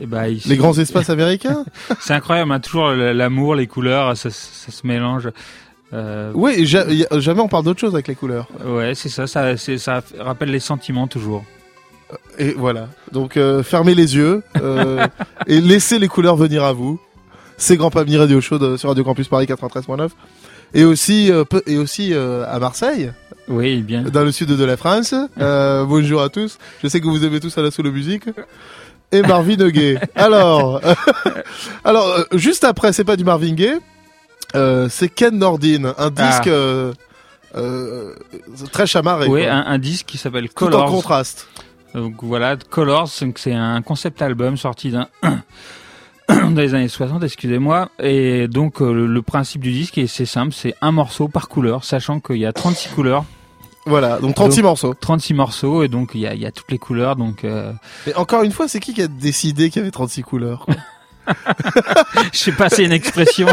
Et 0.00 0.06
bah, 0.06 0.28
il- 0.28 0.40
Les 0.46 0.56
grands 0.56 0.78
espaces 0.78 1.10
américains 1.10 1.64
C'est 2.00 2.14
incroyable, 2.14 2.52
hein, 2.52 2.60
toujours 2.60 2.90
l'amour, 2.90 3.54
les 3.54 3.66
couleurs, 3.66 4.16
ça, 4.16 4.30
ça 4.30 4.70
se 4.72 4.86
mélange. 4.86 5.30
Euh, 5.92 6.32
Oui, 6.34 6.66
jamais 6.66 7.40
on 7.40 7.48
parle 7.48 7.64
d'autre 7.64 7.80
chose 7.80 7.94
avec 7.94 8.08
les 8.08 8.14
couleurs. 8.14 8.48
Ouais, 8.64 8.94
c'est 8.94 9.08
ça, 9.08 9.26
ça, 9.26 10.02
rappelle 10.18 10.50
les 10.50 10.60
sentiments 10.60 11.06
toujours. 11.06 11.44
Et 12.38 12.52
voilà. 12.52 12.88
Donc 13.12 13.36
euh, 13.36 13.62
fermez 13.62 13.94
les 13.94 14.14
yeux 14.16 14.42
euh, 14.60 15.06
et 15.46 15.60
laissez 15.60 15.98
les 15.98 16.08
couleurs 16.08 16.36
venir 16.36 16.62
à 16.64 16.72
vous. 16.72 17.00
C'est 17.58 17.76
Grand 17.76 17.90
Pamini 17.90 18.16
Radio 18.18 18.40
Show 18.40 18.58
de- 18.58 18.76
sur 18.76 18.88
Radio 18.90 19.04
Campus 19.04 19.28
Paris 19.28 19.46
93.9 19.46 20.10
et 20.74 20.84
aussi 20.84 21.30
euh, 21.32 21.44
et 21.66 21.78
aussi 21.78 22.12
euh, 22.12 22.44
à 22.48 22.58
Marseille. 22.58 23.12
Oui, 23.48 23.82
bien. 23.82 24.02
Dans 24.02 24.24
le 24.24 24.32
sud 24.32 24.48
de 24.48 24.64
la 24.64 24.76
France. 24.76 25.14
Euh, 25.38 25.84
bonjour 25.84 26.22
à 26.22 26.28
tous. 26.28 26.58
Je 26.82 26.88
sais 26.88 27.00
que 27.00 27.06
vous 27.06 27.24
aimez 27.24 27.40
tous 27.40 27.56
à 27.58 27.62
la 27.62 27.70
solo 27.70 27.92
musique. 27.92 28.24
Et 29.12 29.22
Marvin 29.22 29.56
Gaye. 29.68 29.98
Alors, 30.16 30.80
alors 31.84 32.24
juste 32.32 32.64
après, 32.64 32.92
c'est 32.92 33.04
pas 33.04 33.16
du 33.16 33.22
Marvin 33.24 33.52
Gaye, 33.54 33.78
c'est 34.90 35.08
Ken 35.08 35.38
Nordin, 35.38 35.94
un 35.96 36.10
disque 36.10 36.48
Ah. 36.48 36.90
euh, 37.56 38.14
très 38.72 38.86
chamarré. 38.86 39.28
Oui, 39.28 39.46
un, 39.46 39.64
un 39.66 39.78
disque 39.78 40.06
qui 40.06 40.18
s'appelle 40.18 40.48
Tout 40.48 40.64
en 40.64 40.70
Colors. 40.70 40.90
contraste. 40.90 41.46
Donc 41.94 42.14
voilà, 42.22 42.56
Colors, 42.56 43.08
c'est 43.08 43.52
un 43.52 43.80
concept 43.82 44.20
album 44.22 44.56
sorti 44.56 44.90
d'un 44.90 45.06
dans 46.54 46.60
les 46.60 46.74
années 46.74 46.88
60, 46.88 47.22
excusez-moi. 47.24 47.88
Et 48.02 48.48
donc 48.48 48.80
euh, 48.80 48.92
le, 48.92 49.06
le 49.06 49.22
principe 49.22 49.62
du 49.62 49.72
disque, 49.72 49.98
est 49.98 50.06
c'est 50.06 50.26
simple, 50.26 50.52
c'est 50.52 50.74
un 50.80 50.92
morceau 50.92 51.28
par 51.28 51.48
couleur, 51.48 51.84
sachant 51.84 52.20
qu'il 52.20 52.36
y 52.38 52.46
a 52.46 52.52
36 52.52 52.90
couleurs. 52.90 53.24
Voilà, 53.88 54.18
donc 54.18 54.34
36 54.34 54.62
morceaux. 54.62 54.94
36 54.94 55.34
morceaux, 55.34 55.82
et 55.84 55.88
donc 55.88 56.10
il 56.14 56.20
y 56.20 56.26
a, 56.26 56.34
il 56.34 56.40
y 56.40 56.46
a 56.46 56.50
toutes 56.50 56.70
les 56.72 56.78
couleurs, 56.78 57.14
donc... 57.14 57.44
euh, 57.44 57.72
Et 58.08 58.14
encore 58.16 58.42
une 58.42 58.50
fois, 58.50 58.66
c'est 58.66 58.80
qui 58.80 58.92
qui 58.94 59.02
a 59.02 59.06
décidé 59.06 59.70
qu'il 59.70 59.80
y 59.80 59.82
avait 59.84 59.92
36 59.92 60.22
couleurs 60.22 60.66
Je 62.32 62.38
sais 62.38 62.52
pas, 62.52 62.68
c'est 62.68 62.84
une 62.84 62.92
expression. 62.92 63.48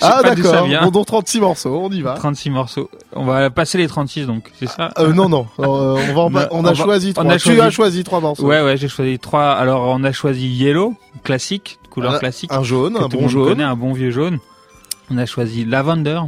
Ah 0.00 0.22
d'accord, 0.22 0.66
bon 0.82 0.90
donc 0.90 1.06
36 1.06 1.40
morceaux, 1.40 1.80
on 1.84 1.90
y 1.90 2.00
va. 2.00 2.14
36 2.14 2.50
morceaux. 2.50 2.90
On 3.14 3.24
va 3.24 3.50
passer 3.50 3.76
les 3.78 3.86
36 3.86 4.26
donc, 4.26 4.50
c'est 4.58 4.68
ça 4.68 4.90
Euh, 4.98 5.12
non, 5.12 5.28
non, 5.28 5.46
euh, 5.60 5.64
on, 5.66 6.14
va 6.14 6.20
en 6.22 6.30
pa- 6.30 6.48
on 6.50 6.64
a 6.64 6.72
va- 6.72 6.74
choisi 6.74 7.12
trois. 7.12 7.24
on 7.26 7.30
a 7.30 7.36
Tu 7.38 7.48
choisi- 7.50 7.60
as 7.60 7.70
choisi 7.70 8.02
trois 8.04 8.20
morceaux. 8.20 8.44
Ouais, 8.46 8.62
ouais, 8.62 8.76
j'ai 8.78 8.88
choisi 8.88 9.18
trois. 9.18 9.50
Alors, 9.52 9.82
on 9.88 10.02
a 10.04 10.12
choisi 10.12 10.46
Yellow, 10.48 10.94
classique, 11.22 11.78
couleur 11.90 12.14
Un- 12.14 12.18
classique. 12.18 12.50
un 12.52 12.62
jaune, 12.62 12.96
un 12.96 13.08
bon 13.08 13.28
jaune. 13.28 13.48
connaît, 13.48 13.64
un 13.64 13.76
bon 13.76 13.92
vieux 13.92 14.10
jaune. 14.10 14.38
On 15.10 15.18
a 15.18 15.26
choisi 15.26 15.64
Lavender, 15.66 16.20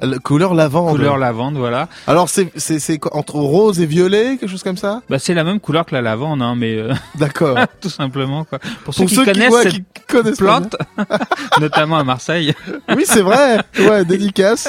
La 0.00 0.18
couleur 0.18 0.54
lavande. 0.54 0.92
couleur 0.92 1.18
lavande, 1.18 1.56
voilà. 1.56 1.88
Alors 2.06 2.28
c'est 2.28 2.50
c'est 2.56 2.98
entre 3.12 3.34
rose 3.36 3.80
et 3.80 3.86
violet, 3.86 4.36
quelque 4.38 4.48
chose 4.50 4.62
comme 4.62 4.76
ça? 4.76 5.02
Bah, 5.10 5.18
c'est 5.18 5.34
la 5.34 5.42
même 5.44 5.58
couleur 5.60 5.84
que 5.86 5.94
la 5.94 6.02
lavande, 6.02 6.40
hein, 6.40 6.54
mais 6.56 6.76
euh, 6.76 6.92
D'accord. 7.16 7.58
tout 7.80 7.90
simplement 7.90 8.44
quoi. 8.44 8.58
Pour 8.84 8.94
ceux 8.94 9.06
qui 9.06 9.14
ceux 9.16 9.24
qui- 9.24 9.32
connaissent 9.32 9.52
ouais, 9.52 9.62
cette 9.64 9.72
qui 9.72 9.82
connaissent 10.08 10.38
plante, 10.38 10.76
notamment 11.60 11.98
à 11.98 12.04
Marseille. 12.04 12.54
oui, 12.96 13.04
c'est 13.06 13.22
vrai. 13.22 13.58
Ouais, 13.78 14.04
dédicace. 14.04 14.68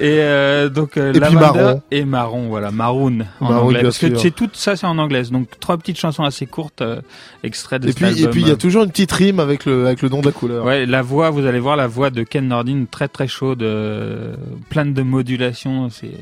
Et 0.00 0.18
euh, 0.20 0.68
donc 0.68 0.96
euh, 0.96 1.12
Et 1.12 1.20
marron. 1.20 1.82
et 1.90 2.04
marron, 2.04 2.48
voilà, 2.48 2.70
maroon 2.70 3.20
en 3.40 3.48
Maroon, 3.48 3.66
anglais. 3.68 3.82
Parce 3.82 3.98
que 3.98 4.16
c'est 4.16 4.30
tout 4.30 4.48
ça, 4.52 4.76
c'est 4.76 4.86
en 4.86 4.98
anglaise. 4.98 5.30
Donc 5.30 5.48
trois 5.60 5.76
petites 5.76 5.98
chansons 5.98 6.24
assez 6.24 6.46
courtes, 6.46 6.82
euh, 6.82 7.00
extraits 7.42 7.82
de 7.82 7.88
Et 7.88 7.92
cet 7.92 7.96
puis 7.98 8.06
et 8.06 8.18
album. 8.18 8.30
puis 8.30 8.40
il 8.42 8.48
y 8.48 8.50
a 8.50 8.56
toujours 8.56 8.84
une 8.84 8.90
petite 8.90 9.12
rime 9.12 9.40
avec 9.40 9.64
le 9.64 9.86
avec 9.86 10.02
le 10.02 10.08
nom 10.08 10.20
de 10.20 10.26
la 10.26 10.32
couleur. 10.32 10.64
Ouais, 10.64 10.86
la 10.86 11.02
voix, 11.02 11.30
vous 11.30 11.46
allez 11.46 11.60
voir 11.60 11.76
la 11.76 11.86
voix 11.86 12.10
de 12.10 12.22
Ken 12.22 12.46
Nordin 12.48 12.84
très 12.90 13.08
très 13.08 13.28
chaude, 13.28 13.62
euh, 13.62 14.34
pleine 14.70 14.94
de 14.94 15.02
modulation. 15.02 15.88
C'est 15.90 16.12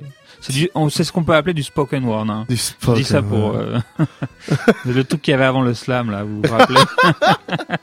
c'est 0.41 1.05
ce 1.05 1.13
qu'on 1.13 1.23
peut 1.23 1.35
appeler 1.37 1.55
du 1.55 1.63
spoken 1.63 2.05
word. 2.05 2.27
Hein. 2.29 2.47
Du 2.49 2.57
Je 2.57 2.93
dis 2.95 3.05
ça 3.05 3.23
pour 3.23 3.55
euh, 3.55 3.79
le 4.85 5.05
truc 5.05 5.23
qu'il 5.23 5.31
y 5.33 5.35
avait 5.35 5.45
avant 5.45 5.63
le 5.63 5.73
slam 5.73 6.11
là. 6.11 6.25
Vous 6.25 6.43
vous 6.43 6.53
rappelez 6.53 6.81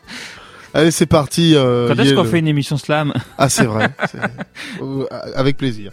Allez, 0.73 0.91
c'est 0.91 1.05
parti. 1.07 1.53
euh, 1.55 1.87
Quand 1.87 1.99
est-ce 2.01 2.13
qu'on 2.13 2.23
fait 2.25 2.39
une 2.39 2.47
émission 2.47 2.77
slam 2.77 3.13
Ah, 3.37 3.49
c'est 3.49 3.65
vrai. 3.65 3.89
Euh, 4.81 5.05
avec 5.35 5.57
plaisir. 5.57 5.91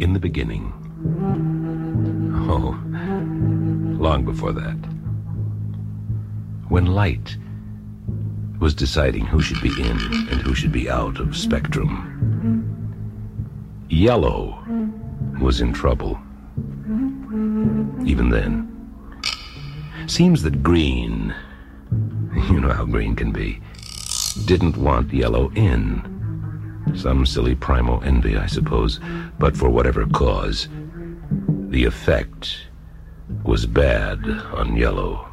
In 0.00 0.12
the 0.12 0.20
beginning. 0.20 0.72
Oh, 2.48 2.74
long 3.98 4.22
before 4.24 4.52
that. 4.52 4.76
When 6.68 6.86
light 6.86 7.36
was 8.60 8.74
deciding 8.74 9.26
who 9.26 9.40
should 9.40 9.60
be 9.62 9.70
in 9.80 9.96
and 10.30 10.40
who 10.42 10.54
should 10.54 10.72
be 10.72 10.88
out 10.90 11.18
of 11.20 11.34
spectrum, 11.36 12.64
yellow 13.88 14.58
was 15.40 15.60
in 15.60 15.72
trouble. 15.72 16.18
Even 18.04 18.30
then. 18.30 18.68
Seems 20.12 20.42
that 20.42 20.62
green, 20.62 21.34
you 22.50 22.60
know 22.60 22.68
how 22.68 22.84
green 22.84 23.16
can 23.16 23.32
be, 23.32 23.62
didn't 24.44 24.76
want 24.76 25.10
yellow 25.10 25.50
in. 25.52 26.92
Some 26.94 27.24
silly 27.24 27.54
primal 27.54 28.04
envy, 28.04 28.36
I 28.36 28.44
suppose, 28.44 29.00
but 29.38 29.56
for 29.56 29.70
whatever 29.70 30.04
cause, 30.04 30.68
the 31.70 31.86
effect 31.86 32.66
was 33.42 33.64
bad 33.64 34.22
on 34.52 34.76
Yellow 34.76 35.26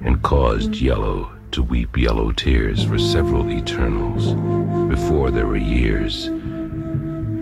and 0.00 0.22
caused 0.22 0.76
Yellow 0.76 1.30
to 1.50 1.62
weep 1.62 1.94
yellow 1.98 2.32
tears 2.32 2.84
for 2.84 2.98
several 2.98 3.50
eternals 3.50 4.32
before 4.88 5.30
there 5.30 5.46
were 5.46 5.58
years, 5.58 6.28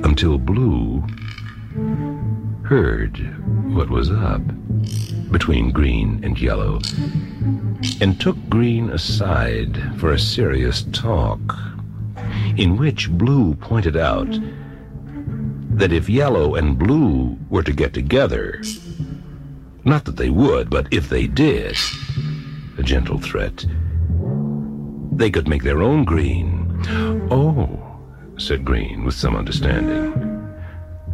until 0.03 0.37
Blue 0.37 1.07
heard 2.65 3.17
what 3.73 3.89
was 3.89 4.11
up 4.11 4.43
between 5.31 5.71
Green 5.71 6.21
and 6.23 6.41
Yellow 6.41 6.81
and 8.01 8.21
took 8.21 8.37
Green 8.49 8.91
aside 8.91 9.99
for 9.99 10.13
a 10.13 10.19
serious 10.19 10.85
talk 10.93 11.41
in 12.57 12.77
which 12.77 13.11
Blue 13.11 13.55
pointed 13.55 13.97
out 13.97 14.29
that 15.71 15.93
if 15.93 16.09
Yellow 16.09 16.55
and 16.55 16.79
Blue 16.79 17.37
were 17.51 17.63
to 17.63 17.73
get 17.73 17.93
together, 17.93 18.63
not 19.85 20.05
that 20.05 20.17
they 20.17 20.31
would, 20.31 20.71
but 20.71 20.89
if 20.91 21.09
they 21.09 21.27
did, 21.27 21.77
a 22.79 22.83
gentle 22.83 23.19
threat, 23.19 23.67
they 25.13 25.31
could 25.31 25.49
make 25.49 25.63
their 25.63 25.83
own 25.83 26.05
green. 26.05 26.83
Oh, 27.31 27.83
said 28.39 28.65
Green 28.65 29.05
with 29.05 29.15
some 29.15 29.37
understanding. 29.37 30.26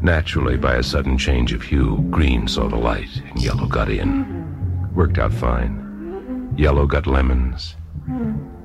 Naturally, 0.03 0.57
by 0.57 0.75
a 0.75 0.83
sudden 0.83 1.17
change 1.17 1.53
of 1.53 1.63
hue, 1.63 2.05
Green 2.11 2.49
saw 2.49 2.67
the 2.67 2.75
light 2.75 3.23
and 3.31 3.41
Yellow 3.41 3.69
got 3.69 3.89
in. 3.89 4.93
Worked 4.97 5.19
out 5.19 5.33
fine. 5.33 6.53
Yellow 6.57 6.87
got 6.87 7.07
lemons, 7.07 7.77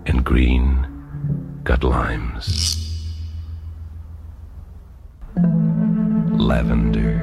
and 0.07 0.25
Green 0.25 1.61
got 1.63 1.83
limes. 1.83 2.83
Lavender 6.33 7.21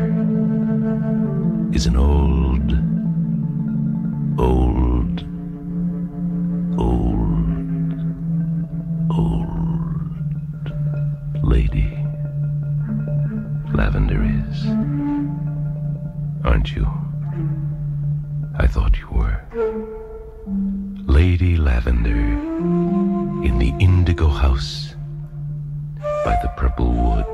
is 1.72 1.86
an 1.86 1.96
old, 1.96 2.93
Aren't 16.64 16.76
you? 16.76 16.88
I 18.58 18.66
thought 18.66 18.98
you 18.98 19.06
were. 19.08 19.38
Lady 21.04 21.58
lavender 21.58 22.16
in 22.16 23.58
the 23.58 23.74
indigo 23.78 24.28
house 24.28 24.94
by 26.24 26.38
the 26.42 26.48
purple 26.56 26.90
wood, 26.90 27.26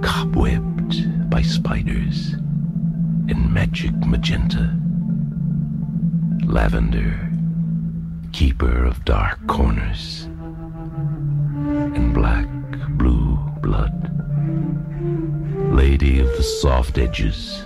cobwebbed 0.00 1.28
by 1.28 1.42
spiders 1.42 2.34
in 3.26 3.52
magic 3.52 3.92
magenta. 4.06 4.78
Lavender, 6.44 7.32
keeper 8.30 8.84
of 8.84 9.04
dark 9.04 9.44
corners 9.48 10.28
and 11.96 12.14
black 12.14 12.46
blue 12.90 13.36
blood, 13.60 13.92
lady 15.74 16.20
of 16.20 16.28
the 16.36 16.44
soft 16.44 16.96
edges. 16.96 17.64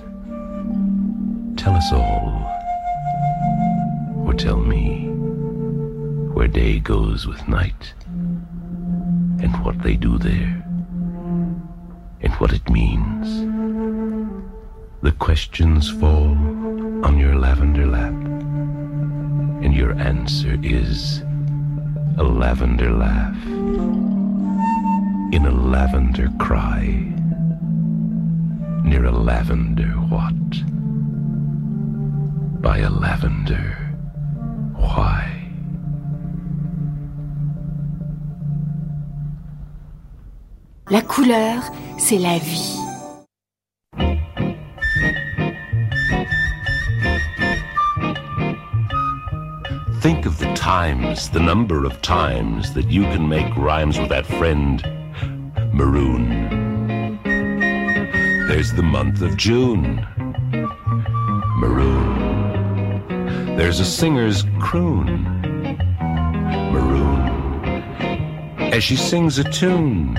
Tell 1.62 1.76
us 1.76 1.92
all, 1.92 2.42
or 4.26 4.34
tell 4.34 4.56
me, 4.56 5.06
where 6.34 6.48
day 6.48 6.80
goes 6.80 7.24
with 7.24 7.46
night, 7.46 7.94
and 8.04 9.64
what 9.64 9.80
they 9.80 9.94
do 9.94 10.18
there, 10.18 10.60
and 12.20 12.32
what 12.38 12.52
it 12.52 12.68
means. 12.68 13.46
The 15.02 15.12
questions 15.12 15.88
fall 15.88 16.32
on 17.06 17.16
your 17.16 17.36
lavender 17.36 17.86
lap, 17.86 18.10
and 19.62 19.72
your 19.72 19.92
answer 20.00 20.58
is 20.64 21.20
a 22.18 22.24
lavender 22.24 22.90
laugh 22.90 23.40
in 25.32 25.46
a 25.46 25.52
lavender 25.52 26.28
cry 26.40 26.80
near 28.82 29.04
a 29.04 29.12
lavender 29.12 29.92
what 30.10 30.81
by 32.62 32.78
a 32.78 32.88
lavender 32.88 33.76
why 34.76 35.32
La 40.90 41.00
couleur, 41.00 41.62
c'est 41.96 42.18
la 42.18 42.38
vie. 42.38 42.76
Think 50.02 50.26
of 50.26 50.38
the 50.38 50.52
times, 50.54 51.30
the 51.30 51.40
number 51.40 51.86
of 51.86 52.02
times 52.02 52.74
that 52.74 52.90
you 52.90 53.04
can 53.04 53.26
make 53.26 53.56
rhymes 53.56 53.98
with 53.98 54.10
that 54.10 54.26
friend, 54.26 54.82
Maroon. 55.72 56.50
There's 58.48 58.72
the 58.72 58.82
month 58.82 59.22
of 59.22 59.36
June, 59.38 60.06
Maroon. 61.56 62.01
There's 63.56 63.80
a 63.80 63.84
singer's 63.84 64.44
croon, 64.58 65.24
Maroon. 66.72 67.28
As 68.72 68.82
she 68.82 68.96
sings 68.96 69.38
a 69.38 69.44
tune, 69.44 70.14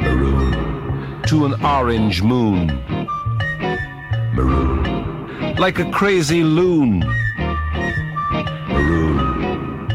Maroon. 0.00 1.22
To 1.26 1.44
an 1.44 1.62
orange 1.64 2.22
moon, 2.22 2.68
Maroon. 4.34 5.56
Like 5.56 5.78
a 5.78 5.90
crazy 5.90 6.42
loon. 6.42 7.00
Maroon. 8.68 9.86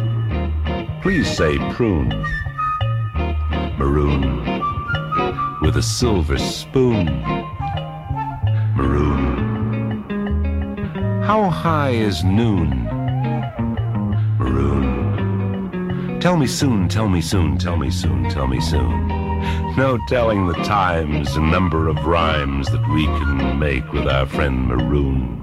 Please 1.02 1.28
say 1.36 1.58
prune. 1.74 2.10
Maroon. 3.78 4.44
With 5.62 5.76
a 5.78 5.82
silver 5.82 6.38
spoon. 6.38 7.33
How 11.34 11.50
high 11.50 11.90
is 11.90 12.24
noon? 12.24 12.84
Maroon. 14.38 16.20
Tell 16.20 16.38
me 16.38 16.46
soon, 16.46 16.88
tell 16.88 17.10
me 17.10 17.22
soon, 17.22 17.58
tell 17.58 17.76
me 17.76 17.90
soon, 17.90 18.30
tell 18.30 18.46
me 18.46 18.62
soon. 18.62 19.08
No 19.76 19.98
telling 20.08 20.46
the 20.46 20.54
times 20.62 21.36
and 21.36 21.50
number 21.50 21.88
of 21.88 22.06
rhymes 22.06 22.68
that 22.68 22.88
we 22.94 23.06
can 23.06 23.58
make 23.58 23.92
with 23.94 24.08
our 24.08 24.28
friend 24.28 24.68
Maroon. 24.68 25.43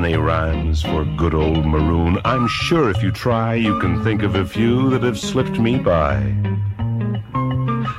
Many 0.00 0.16
rhymes 0.16 0.82
for 0.82 1.04
good 1.16 1.34
old 1.34 1.64
Maroon. 1.64 2.18
I'm 2.24 2.48
sure 2.48 2.90
if 2.90 3.00
you 3.00 3.12
try, 3.12 3.54
you 3.54 3.78
can 3.78 4.02
think 4.02 4.24
of 4.24 4.34
a 4.34 4.44
few 4.44 4.90
that 4.90 5.04
have 5.04 5.16
slipped 5.16 5.60
me 5.60 5.78
by. 5.78 6.16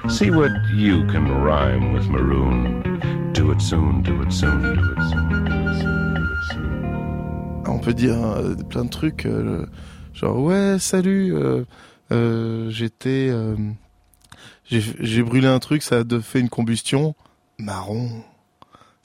See 0.10 0.30
what 0.30 0.52
you 0.74 1.08
can 1.08 1.32
rhyme 1.32 1.94
with 1.94 2.10
Maroon. 2.10 2.82
Do 3.32 3.50
it 3.52 3.62
soon, 3.62 4.02
do 4.02 4.22
it 4.24 4.34
soon, 4.34 4.62
do 4.62 4.92
it 4.92 5.10
soon. 5.10 5.46
On 7.66 7.80
peut 7.80 7.94
dire 7.94 8.22
euh, 8.22 8.56
plein 8.70 8.84
de 8.84 8.90
trucs, 8.90 9.26
euh, 9.26 9.66
genre 10.14 10.42
ouais, 10.42 10.78
salut, 10.80 11.34
euh, 12.12 12.70
j'étais, 12.72 13.32
j'ai 14.66 15.24
brûlé 15.24 15.48
un 15.48 15.60
truc, 15.60 15.82
ça 15.82 16.00
a 16.00 16.20
fait 16.20 16.42
une 16.42 16.50
combustion 16.50 17.16
marron. 17.58 18.22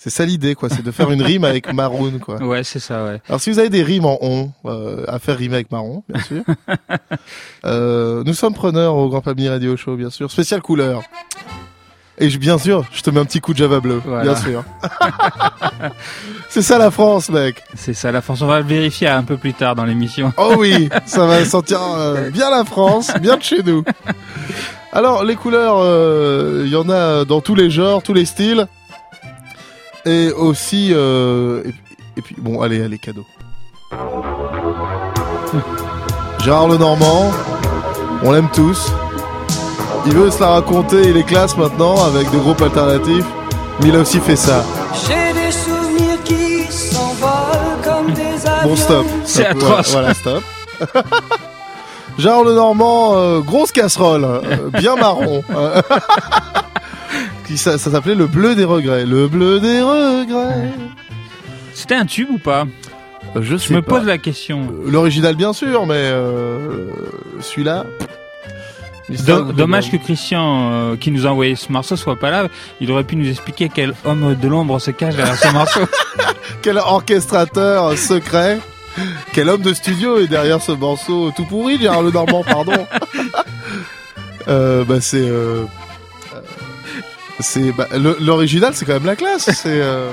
C'est 0.02 0.08
ça 0.08 0.24
l'idée, 0.24 0.54
quoi, 0.54 0.70
c'est 0.70 0.82
de 0.82 0.90
faire 0.92 1.10
une 1.10 1.20
rime 1.20 1.44
avec 1.44 1.70
maroon, 1.74 2.18
quoi. 2.18 2.36
Ouais, 2.42 2.64
c'est 2.64 2.78
ça, 2.78 3.04
ouais. 3.04 3.20
Alors 3.28 3.38
si 3.38 3.50
vous 3.50 3.58
avez 3.58 3.68
des 3.68 3.82
rimes 3.82 4.06
en 4.06 4.16
on 4.22 4.50
euh, 4.64 5.04
à 5.06 5.18
faire 5.18 5.36
rimer 5.36 5.56
avec 5.56 5.70
marron, 5.70 6.02
bien 6.08 6.22
sûr. 6.22 6.42
euh, 7.66 8.22
nous 8.24 8.32
sommes 8.32 8.54
preneurs 8.54 8.96
au 8.96 9.10
Grand 9.10 9.20
Pamini 9.20 9.50
Radio 9.50 9.76
Show, 9.76 9.96
bien 9.96 10.08
sûr. 10.08 10.30
Spécial 10.30 10.62
couleur. 10.62 11.02
Et 12.16 12.30
je, 12.30 12.38
bien 12.38 12.56
sûr, 12.56 12.86
je 12.92 13.02
te 13.02 13.10
mets 13.10 13.20
un 13.20 13.26
petit 13.26 13.42
coup 13.42 13.52
de 13.52 13.58
Java 13.58 13.80
bleu, 13.80 14.00
Voilà. 14.02 14.32
bien 14.32 14.36
sûr. 14.36 14.64
C'est 16.48 16.62
ça 16.62 16.78
la 16.78 16.90
France, 16.90 17.28
mec. 17.28 17.62
C'est 17.74 17.92
ça, 17.92 18.10
la 18.10 18.22
France. 18.22 18.40
On 18.40 18.46
va 18.46 18.60
le 18.60 18.66
vérifier 18.66 19.08
un 19.08 19.22
peu 19.22 19.36
plus 19.36 19.52
tard 19.52 19.74
dans 19.74 19.84
l'émission. 19.84 20.32
Oh 20.38 20.54
oui, 20.56 20.88
ça 21.04 21.26
va 21.26 21.44
sentir 21.44 21.78
euh, 21.82 22.30
bien 22.30 22.50
la 22.50 22.64
France, 22.64 23.10
bien 23.20 23.36
de 23.36 23.42
chez 23.42 23.62
nous. 23.62 23.84
Alors 24.92 25.24
les 25.24 25.36
couleurs, 25.36 25.76
euh, 25.78 26.62
il 26.64 26.72
y 26.72 26.76
en 26.76 26.88
a 26.88 27.26
dans 27.26 27.42
tous 27.42 27.54
les 27.54 27.68
genres, 27.70 28.02
tous 28.02 28.14
les 28.14 28.24
styles, 28.24 28.66
et 30.06 30.30
aussi 30.32 30.90
euh, 30.92 31.62
et, 31.64 32.18
et 32.18 32.22
puis 32.22 32.36
bon, 32.38 32.60
allez, 32.60 32.82
allez, 32.82 32.98
cadeau. 32.98 33.24
Gérard 36.44 36.68
Lenormand, 36.68 37.30
on 38.22 38.32
l'aime 38.32 38.48
tous. 38.52 38.90
Il 40.06 40.14
veut 40.14 40.30
se 40.30 40.40
la 40.40 40.48
raconter, 40.48 41.10
il 41.10 41.16
est 41.16 41.26
classe 41.26 41.56
maintenant 41.56 42.02
avec 42.04 42.30
des 42.30 42.38
groupes 42.38 42.62
alternatifs, 42.62 43.26
mais 43.80 43.88
il 43.88 43.96
a 43.96 44.00
aussi 44.00 44.18
fait 44.20 44.36
ça. 44.36 44.64
J'ai 45.06 45.32
des 45.34 45.52
souvenirs 45.52 46.22
qui 46.24 46.72
s'envolent 46.72 47.80
comme 47.84 48.12
des 48.14 48.46
avions. 48.46 48.70
Bon 48.70 48.76
stop. 48.76 49.06
C'est 49.24 49.46
atroce. 49.46 49.92
Voilà, 49.92 50.14
stop. 50.14 50.42
Gérard 52.18 52.44
Lenormand, 52.44 53.16
euh, 53.16 53.40
grosse 53.40 53.72
casserole, 53.72 54.24
euh, 54.24 54.40
bien 54.78 54.96
marron. 54.96 55.42
euh, 55.54 55.80
qui 57.46 57.56
ça, 57.56 57.78
ça 57.78 57.90
s'appelait 57.90 58.14
le 58.14 58.26
bleu 58.26 58.54
des 58.54 58.64
regrets. 58.64 59.06
Le 59.06 59.26
bleu 59.28 59.58
des 59.60 59.80
regrets. 59.80 60.70
C'était 61.74 61.94
un 61.94 62.04
tube 62.04 62.28
ou 62.30 62.38
pas? 62.38 62.66
Euh, 63.36 63.40
Je, 63.42 63.56
sais 63.56 63.72
me 63.74 63.80
pas. 63.82 63.96
pose 63.98 64.06
la 64.06 64.18
question. 64.18 64.68
L'original 64.86 65.34
bien 65.34 65.52
sûr, 65.52 65.86
mais 65.86 66.10
celui-là. 67.40 67.84
Do- 69.26 69.50
dommage 69.52 69.90
que 69.90 69.96
Christian, 69.96 70.70
euh, 70.70 70.96
qui 70.96 71.10
nous 71.10 71.26
a 71.26 71.30
envoyé 71.30 71.56
ce 71.56 71.72
morceau, 71.72 71.96
soit 71.96 72.14
pas 72.16 72.30
là. 72.30 72.46
Il 72.80 72.92
aurait 72.92 73.02
pu 73.02 73.16
nous 73.16 73.28
expliquer 73.28 73.68
quel 73.74 73.92
homme 74.04 74.36
de 74.40 74.46
l'ombre 74.48 74.78
se 74.78 74.92
cache 74.92 75.16
derrière 75.16 75.36
ce 75.36 75.48
morceau. 75.52 75.80
Quel 76.62 76.76
orchestrateur 76.78 77.96
secret. 77.96 78.58
Quel 79.32 79.48
homme 79.48 79.62
de 79.62 79.72
studio 79.74 80.18
est 80.18 80.26
derrière 80.26 80.60
ce 80.60 80.72
morceau 80.72 81.30
tout 81.36 81.44
pourri, 81.44 81.78
Gérard 81.78 82.02
Lenormand, 82.02 82.42
pardon. 82.44 82.86
euh, 84.48 84.84
bah 84.84 85.00
c'est 85.00 85.18
euh, 85.18 85.64
euh, 86.34 86.40
c'est 87.40 87.72
bah, 87.72 87.86
le- 87.92 88.16
l'original, 88.20 88.72
c'est 88.74 88.84
quand 88.84 88.94
même 88.94 89.06
la 89.06 89.16
classe. 89.16 89.50
C'est 89.52 89.80
euh, 89.80 90.10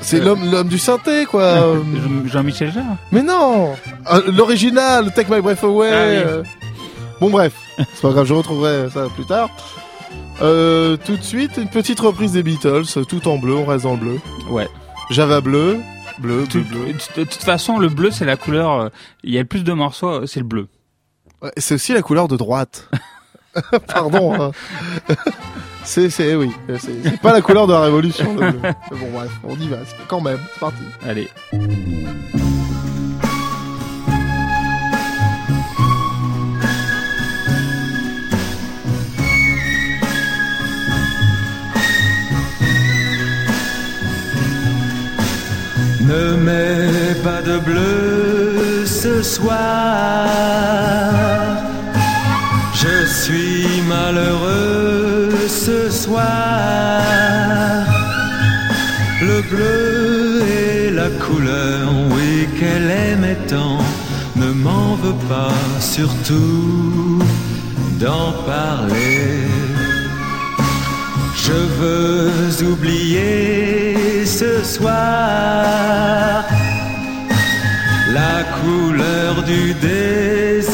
c'est 0.00 0.20
l'homme 0.20 0.50
l'homme 0.50 0.68
du 0.68 0.78
synthé 0.78 1.26
quoi. 1.26 1.76
Jean-Michel 2.26 2.72
Jarre. 2.72 2.96
Mais 3.12 3.22
non, 3.22 3.74
Euh, 4.12 4.22
l'original, 4.34 5.12
Take 5.12 5.30
My 5.32 5.40
Breath 5.40 5.62
Away. 5.64 5.90
Ah 5.92 6.38
oui. 6.42 6.48
Bon 7.20 7.28
bref, 7.30 7.52
c'est 7.76 8.00
pas 8.00 8.10
grave, 8.12 8.24
je 8.26 8.32
retrouverai 8.34 8.88
ça 8.94 9.06
plus 9.14 9.26
tard. 9.26 9.50
Tout 10.38 11.16
de 11.16 11.22
suite, 11.22 11.58
une 11.58 11.68
petite 11.68 12.00
reprise 12.00 12.32
des 12.32 12.42
Beatles, 12.42 12.84
tout 13.06 13.28
en 13.28 13.36
bleu, 13.36 13.54
on 13.56 13.66
reste 13.66 13.84
le 13.84 13.96
bleu. 13.96 14.18
Ouais. 14.48 14.66
Java 15.10 15.42
bleu, 15.42 15.78
bleu, 16.20 16.44
Tout- 16.48 16.62
bleu, 16.64 16.84
bleu. 16.84 16.92
de 17.16 17.24
toute 17.24 17.42
façon, 17.42 17.78
le 17.78 17.88
bleu, 17.88 18.10
c'est 18.10 18.24
la 18.24 18.36
couleur. 18.36 18.70
euh, 18.72 18.88
Il 19.24 19.32
y 19.32 19.38
a 19.38 19.40
le 19.40 19.46
plus 19.46 19.64
de 19.64 19.72
morceaux, 19.72 20.08
euh, 20.22 20.26
c'est 20.26 20.40
le 20.40 20.46
bleu. 20.46 20.68
C'est 21.56 21.74
aussi 21.74 21.92
la 21.94 22.02
couleur 22.02 22.28
de 22.28 22.36
droite. 22.36 22.88
Pardon. 23.88 24.40
hein. 24.40 24.52
c'est, 25.84 26.10
c'est, 26.10 26.34
oui, 26.36 26.52
c'est, 26.78 27.20
pas 27.20 27.32
la 27.32 27.40
couleur 27.40 27.66
de 27.66 27.72
la 27.72 27.80
révolution. 27.80 28.34
le 28.36 28.52
bleu. 28.52 28.60
Bon, 28.90 29.10
bref, 29.12 29.30
on 29.44 29.56
y 29.58 29.68
va, 29.68 29.78
quand 30.08 30.20
même, 30.20 30.38
c'est 30.52 30.60
parti. 30.60 30.82
Allez. 31.04 31.28
Ne 46.10 46.34
mets 46.34 47.14
pas 47.22 47.40
de 47.40 47.56
bleu 47.58 48.84
ce 48.84 49.22
soir. 49.22 50.26
Je 52.74 52.96
suis 53.20 53.80
malheureux 53.88 55.30
ce 55.46 55.88
soir. 55.88 56.24
Le 59.22 59.38
bleu 59.52 60.42
est 60.62 60.90
la 60.90 61.10
couleur, 61.24 61.86
oui 62.12 62.48
qu'elle 62.58 62.90
aimait 62.90 63.42
tant. 63.46 63.78
Ne 64.34 64.50
m'en 64.64 64.96
veux 65.02 65.18
pas, 65.28 65.54
surtout 65.78 67.22
d'en 68.00 68.32
parler. 68.54 69.46
Je 71.36 71.58
veux 71.78 72.66
oublier 72.72 73.99
ce 74.30 74.62
soir 74.62 74.94
la 78.14 78.44
couleur 78.60 79.42
du 79.42 79.74
désespoir. 79.74 80.70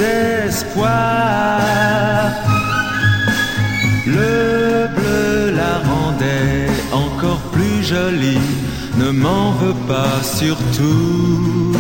Le 4.07 4.89
bleu 4.97 5.53
la 5.61 5.75
rendait 5.91 6.67
encore 6.93 7.45
plus 7.57 7.83
jolie. 7.83 8.51
Ne 8.99 9.11
m'en 9.11 9.53
veux 9.53 9.79
pas, 9.89 10.17
surtout 10.23 11.73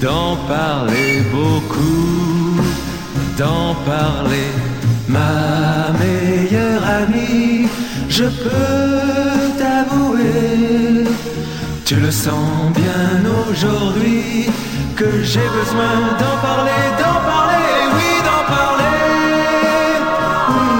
d'en 0.00 0.36
parler 0.58 1.22
beaucoup, 1.32 2.60
d'en 3.38 3.74
parler. 3.94 4.50
Ma 5.08 5.92
meilleure 6.02 6.84
amie, 7.02 7.68
je 8.08 8.24
peux 8.24 9.11
tu 11.84 12.00
le 12.00 12.10
sens 12.10 12.72
bien 12.74 13.22
aujourd'hui 13.50 14.50
que 14.96 15.22
j'ai 15.22 15.48
besoin 15.58 15.94
d'en 16.20 16.36
parler, 16.48 16.84
d'en 17.00 17.18
parler, 17.32 17.68
oui, 17.96 18.10
d'en 18.28 18.44
parler. 18.56 19.00
Oui. 20.52 20.72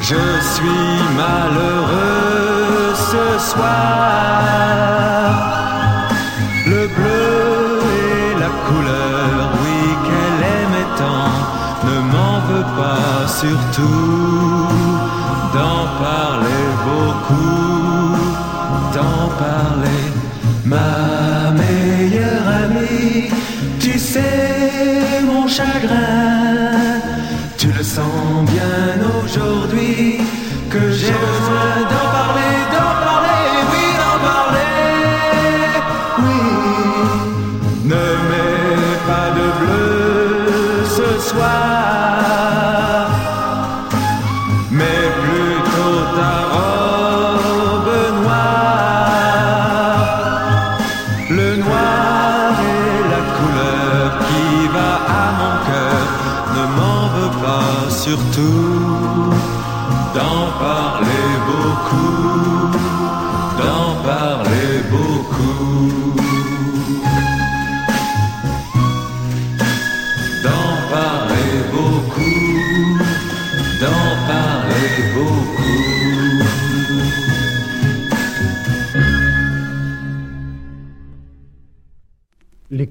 Je 0.00 0.24
suis 0.52 0.92
malheureux 1.20 1.73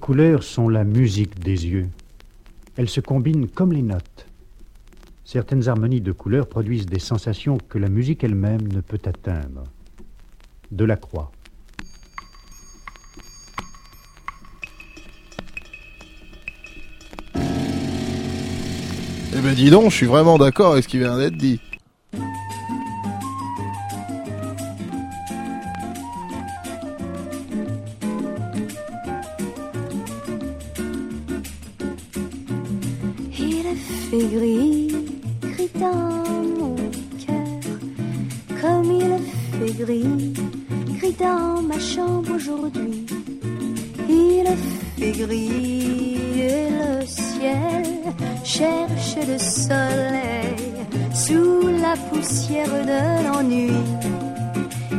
couleurs 0.03 0.43
sont 0.43 0.67
la 0.67 0.83
musique 0.83 1.39
des 1.39 1.65
yeux. 1.65 1.87
Elles 2.75 2.89
se 2.89 2.99
combinent 2.99 3.47
comme 3.47 3.71
les 3.71 3.81
notes. 3.81 4.27
Certaines 5.23 5.69
harmonies 5.69 6.01
de 6.01 6.11
couleurs 6.11 6.45
produisent 6.45 6.87
des 6.87 6.99
sensations 6.99 7.57
que 7.69 7.77
la 7.77 7.87
musique 7.87 8.21
elle-même 8.21 8.67
ne 8.67 8.81
peut 8.81 8.99
atteindre. 9.05 9.63
De 10.71 10.83
la 10.83 10.97
croix. 10.97 11.31
Eh 17.35 17.39
ben 19.41 19.55
dis 19.55 19.69
donc, 19.69 19.89
je 19.89 19.95
suis 19.95 20.05
vraiment 20.05 20.37
d'accord 20.37 20.73
avec 20.73 20.83
ce 20.83 20.89
qui 20.89 20.97
vient 20.97 21.17
d'être 21.17 21.37
dit. 21.37 21.61
Fait 33.75 34.27
gris, 34.36 34.88
gris 35.41 35.69
dans 35.79 36.23
mon 36.59 36.75
cœur, 37.25 38.62
comme 38.62 38.91
il 38.91 39.13
fait 39.59 39.83
gris, 39.83 40.33
gris 40.99 41.15
dans 41.19 41.62
ma 41.62 41.79
chambre 41.79 42.36
aujourd'hui. 42.36 43.05
Il 44.09 44.45
fait 44.97 45.12
gris 45.12 46.17
et 46.38 46.69
le 46.69 47.05
ciel 47.05 48.13
cherche 48.43 49.15
le 49.27 49.38
soleil 49.38 50.73
sous 51.13 51.67
la 51.81 51.95
poussière 52.09 52.67
de 52.91 53.23
l'ennui. 53.25 53.71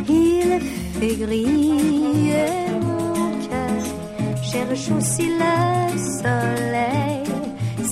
Il 0.09 0.61
fait 0.99 1.17
gris 1.17 2.31
et 2.31 2.71
mon 2.81 3.31
cœur 3.49 4.43
cherche 4.43 4.91
aussi 4.97 5.27
le 5.27 5.99
soleil. 5.99 6.94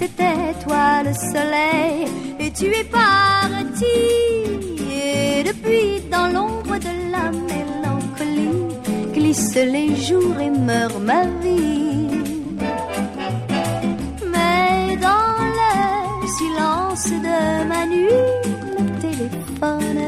C'était 0.03 0.53
toi 0.65 1.05
le 1.05 1.15
soleil 1.15 2.09
et 2.41 2.51
tu 2.51 2.67
es 2.67 2.83
parti. 2.83 3.99
Et 4.91 5.45
depuis 5.45 6.03
dans 6.11 6.27
l'ombre 6.27 6.77
de 6.88 6.95
la 7.15 7.31
mélancolie 7.31 8.67
glissent 9.15 9.55
les 9.55 9.95
jours 9.95 10.41
et 10.41 10.51
meurt 10.51 10.99
ma 10.99 11.23
vie. 11.41 12.09
Mais 14.33 14.97
dans 14.97 15.37
le 15.61 16.27
silence 16.37 17.09
de 17.27 17.65
ma 17.71 17.87
nuit, 17.87 18.27
le 18.79 18.85
téléphone, 19.05 20.03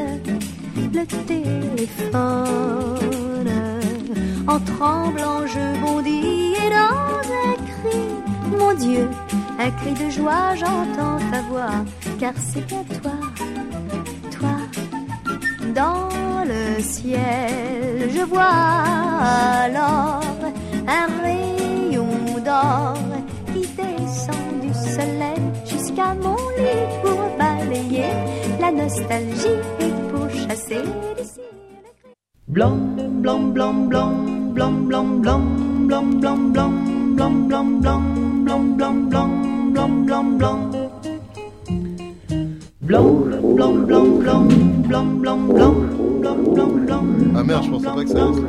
le 0.93 1.05
téléphone, 1.33 2.25
en 4.49 4.59
tremblant 4.59 5.47
je 5.47 5.65
bondis 5.81 6.55
et 6.65 6.71
dans 6.79 7.23
un 7.47 7.55
cri, 7.71 8.03
mon 8.59 8.75
Dieu, 8.75 9.09
un 9.65 9.71
cri 9.71 9.93
de 9.93 10.11
joie, 10.11 10.55
j'entends 10.57 11.19
ta 11.31 11.41
voix, 11.49 11.79
car 12.21 12.35
c'est 12.37 12.71
à 12.73 12.83
toi, 13.01 13.17
toi, 14.37 14.57
dans 15.75 16.45
le 16.45 16.83
ciel, 16.83 18.11
je 18.15 18.23
vois 18.33 18.59
alors 19.67 20.21
un 20.87 21.07
rayon 21.23 22.15
d'or 22.45 22.95
qui 23.53 23.61
descend 23.61 24.47
du 24.61 24.73
soleil 24.75 25.45
jusqu'à 25.65 26.15
mon 26.15 26.37
lit 26.59 26.87
pour 27.03 27.21
balayer 27.39 28.13
la 28.61 28.71
nostalgie 28.71 29.61
et 29.81 29.93
pour 30.11 30.29
chasser 30.31 30.83
d'ici. 31.17 31.41
Blanc, 32.49 32.77
blanc, 33.23 33.41
blanc, 33.55 33.73
blanc, 33.73 34.13
blanc, 34.53 34.73
blanc, 34.73 35.05
blanc, 35.23 35.41
blanc, 35.87 36.05
blanc, 36.19 36.37
blanc, 36.53 36.69
blanc, 37.17 37.31
blanc, 37.49 38.01
blanc, 38.45 38.61
blanc, 38.77 38.95
blanc, 39.09 39.54
blanc, 39.75 39.89
blanc, 40.07 40.39
blanc, 40.39 40.71
blanc. 40.71 40.91
Blanc, 42.81 43.11
blanc, 43.57 43.87
blanc, 43.87 44.19
blanc, 44.21 44.49
blanc, 44.89 45.07
blanc, 45.21 45.39
blanc, 45.49 45.75
blanc, 46.21 46.39
blanc, 46.55 46.73
blanc. 46.87 47.05
Ah 47.37 47.43
merde, 47.43 47.65
je 47.65 47.71
pensais 47.71 47.87
pas 47.87 48.05
que 48.05 48.11
ça 48.11 48.25
allait. 48.25 48.41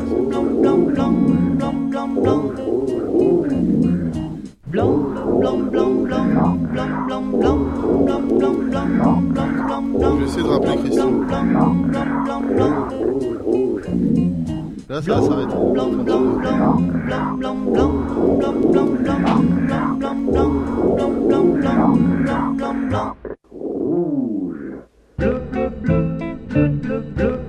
Blanc, 4.67 4.91
blanc, 5.39 5.57
blanc, 5.71 5.95
blanc, 5.95 6.19
blanc, 7.07 7.23
blanc. 7.39 7.61
Je 10.01 10.19
vais 10.19 10.25
essayer 10.25 10.43
de 10.43 10.47
rappeler 10.47 10.77
Christian. 10.77 11.11
That's 14.87 15.05
ça 15.05 15.15
va 15.15 15.27
s'arrêter. 15.27 15.55
Rouge. 23.51 24.55
Bleu, 25.17 25.41
bleu, 25.51 25.69
bleu, 25.81 25.99
bleu, 26.49 26.69
bleu, 26.83 26.99
bleu. 27.15 27.44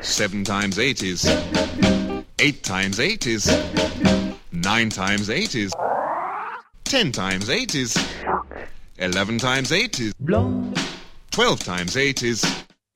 Seven 0.00 0.44
times 0.44 0.78
eight 0.78 1.02
is. 1.02 1.24
Eight 2.38 2.62
times 2.62 3.00
eight 3.00 3.26
is. 3.26 3.46
Nine 4.52 4.90
times 4.90 5.28
eight 5.28 5.56
is. 5.56 5.72
Ten 6.84 7.10
times 7.10 7.50
eight 7.50 7.74
is. 7.74 7.96
Eleven 8.98 9.38
times 9.38 9.72
eight 9.72 9.98
is. 9.98 10.14
Twelve 11.32 11.58
times 11.58 11.96
eight 11.96 12.22
is. 12.22 12.44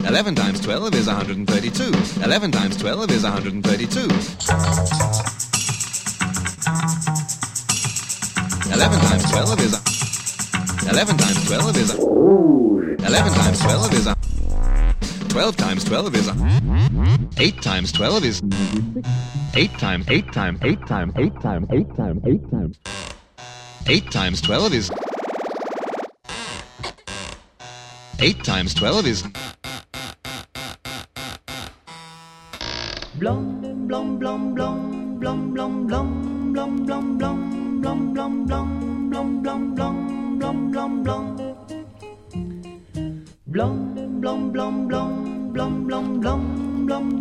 Eleven 0.04 0.36
times 0.36 0.60
twelve 0.60 0.94
is 0.94 1.08
132. 1.08 2.22
Eleven 2.22 2.52
times 2.52 2.76
twelve 2.76 3.10
is 3.10 3.24
132. 3.24 4.00
Eleven 8.72 9.00
times 9.00 9.30
twelve 9.32 9.58
is. 9.60 9.87
11 10.98 11.16
times 11.16 11.44
12 11.46 11.76
is 11.76 11.94
a... 11.94 11.96
11 13.06 13.32
times 13.32 13.60
12 13.60 13.94
is 13.94 14.06
a... 14.08 14.16
12 15.28 15.56
times 15.56 15.84
12 15.84 16.14
is 16.16 16.26
a... 16.26 17.30
8 17.36 17.62
times 17.62 17.92
12 17.92 18.24
is... 18.24 18.42
8 19.54 19.70
times 19.78 20.06
8 20.08 20.32
times 20.32 20.58
8 20.64 20.86
times 20.88 21.12
8 21.16 21.40
times 21.40 21.66
8 21.70 21.96
times 21.96 22.20
8 22.26 22.50
times... 22.50 22.80
8 23.86 24.10
times 24.10 24.40
12 24.40 24.74
is... 24.74 24.90
8 28.18 28.42
times 28.42 28.74
12 28.74 29.06
is... 29.06 29.22
Blom, 33.20 33.60
blom, 33.86 34.18
blom, 34.18 34.52
blom, 34.52 35.20
blom, 35.20 35.54
blom, 35.54 35.86
blom, 35.86 35.86
blom, 35.86 36.82
blom, 36.82 37.16
blom, 37.16 37.16
blom, 37.16 38.14
blom, 38.14 38.46
blom, 38.46 39.10
blom, 39.10 39.42
blom, 39.44 39.74
blom. 39.76 40.17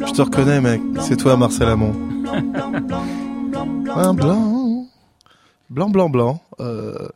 Je 0.05 0.13
te 0.13 0.21
reconnais, 0.21 0.61
mec. 0.61 0.81
C'est 1.01 1.17
toi, 1.17 1.35
Marcel 1.37 1.67
Amont. 1.67 1.93
Un 3.95 4.13
blanc. 4.13 4.85
Blanc, 5.69 5.89
blanc, 5.89 6.09
blanc. 6.09 6.41
Euh, 6.59 7.07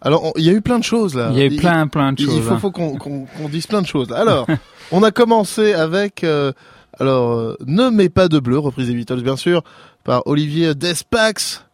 Alors, 0.00 0.24
on- 0.24 0.32
il 0.36 0.44
y 0.44 0.50
a 0.50 0.52
eu 0.52 0.60
plein 0.60 0.78
de 0.78 0.84
choses 0.84 1.14
là. 1.14 1.30
Il 1.32 1.38
y 1.38 1.42
a 1.42 1.46
eu 1.46 1.56
plein, 1.56 1.86
plein 1.86 2.12
de 2.12 2.18
choses, 2.18 2.34
Il 2.36 2.42
faut, 2.42 2.52
hein. 2.54 2.58
faut 2.58 2.70
qu'on 2.70 3.26
dise 3.50 3.66
plein 3.66 3.80
de 3.80 3.86
choses. 3.86 4.10
là. 4.10 4.18
Alors, 4.18 4.46
on 4.92 5.02
a 5.02 5.10
commencé 5.10 5.72
avec, 5.72 6.24
euh, 6.24 6.52
alors, 7.00 7.30
euh, 7.32 7.56
Ne 7.66 7.88
mets 7.88 8.10
pas 8.10 8.28
de 8.28 8.38
bleu, 8.38 8.58
reprise 8.58 8.88
des 8.88 8.94
Beatles 8.94 9.22
bien 9.22 9.36
sûr, 9.36 9.62
par 10.04 10.26
Olivier 10.26 10.74
Despax. 10.74 11.64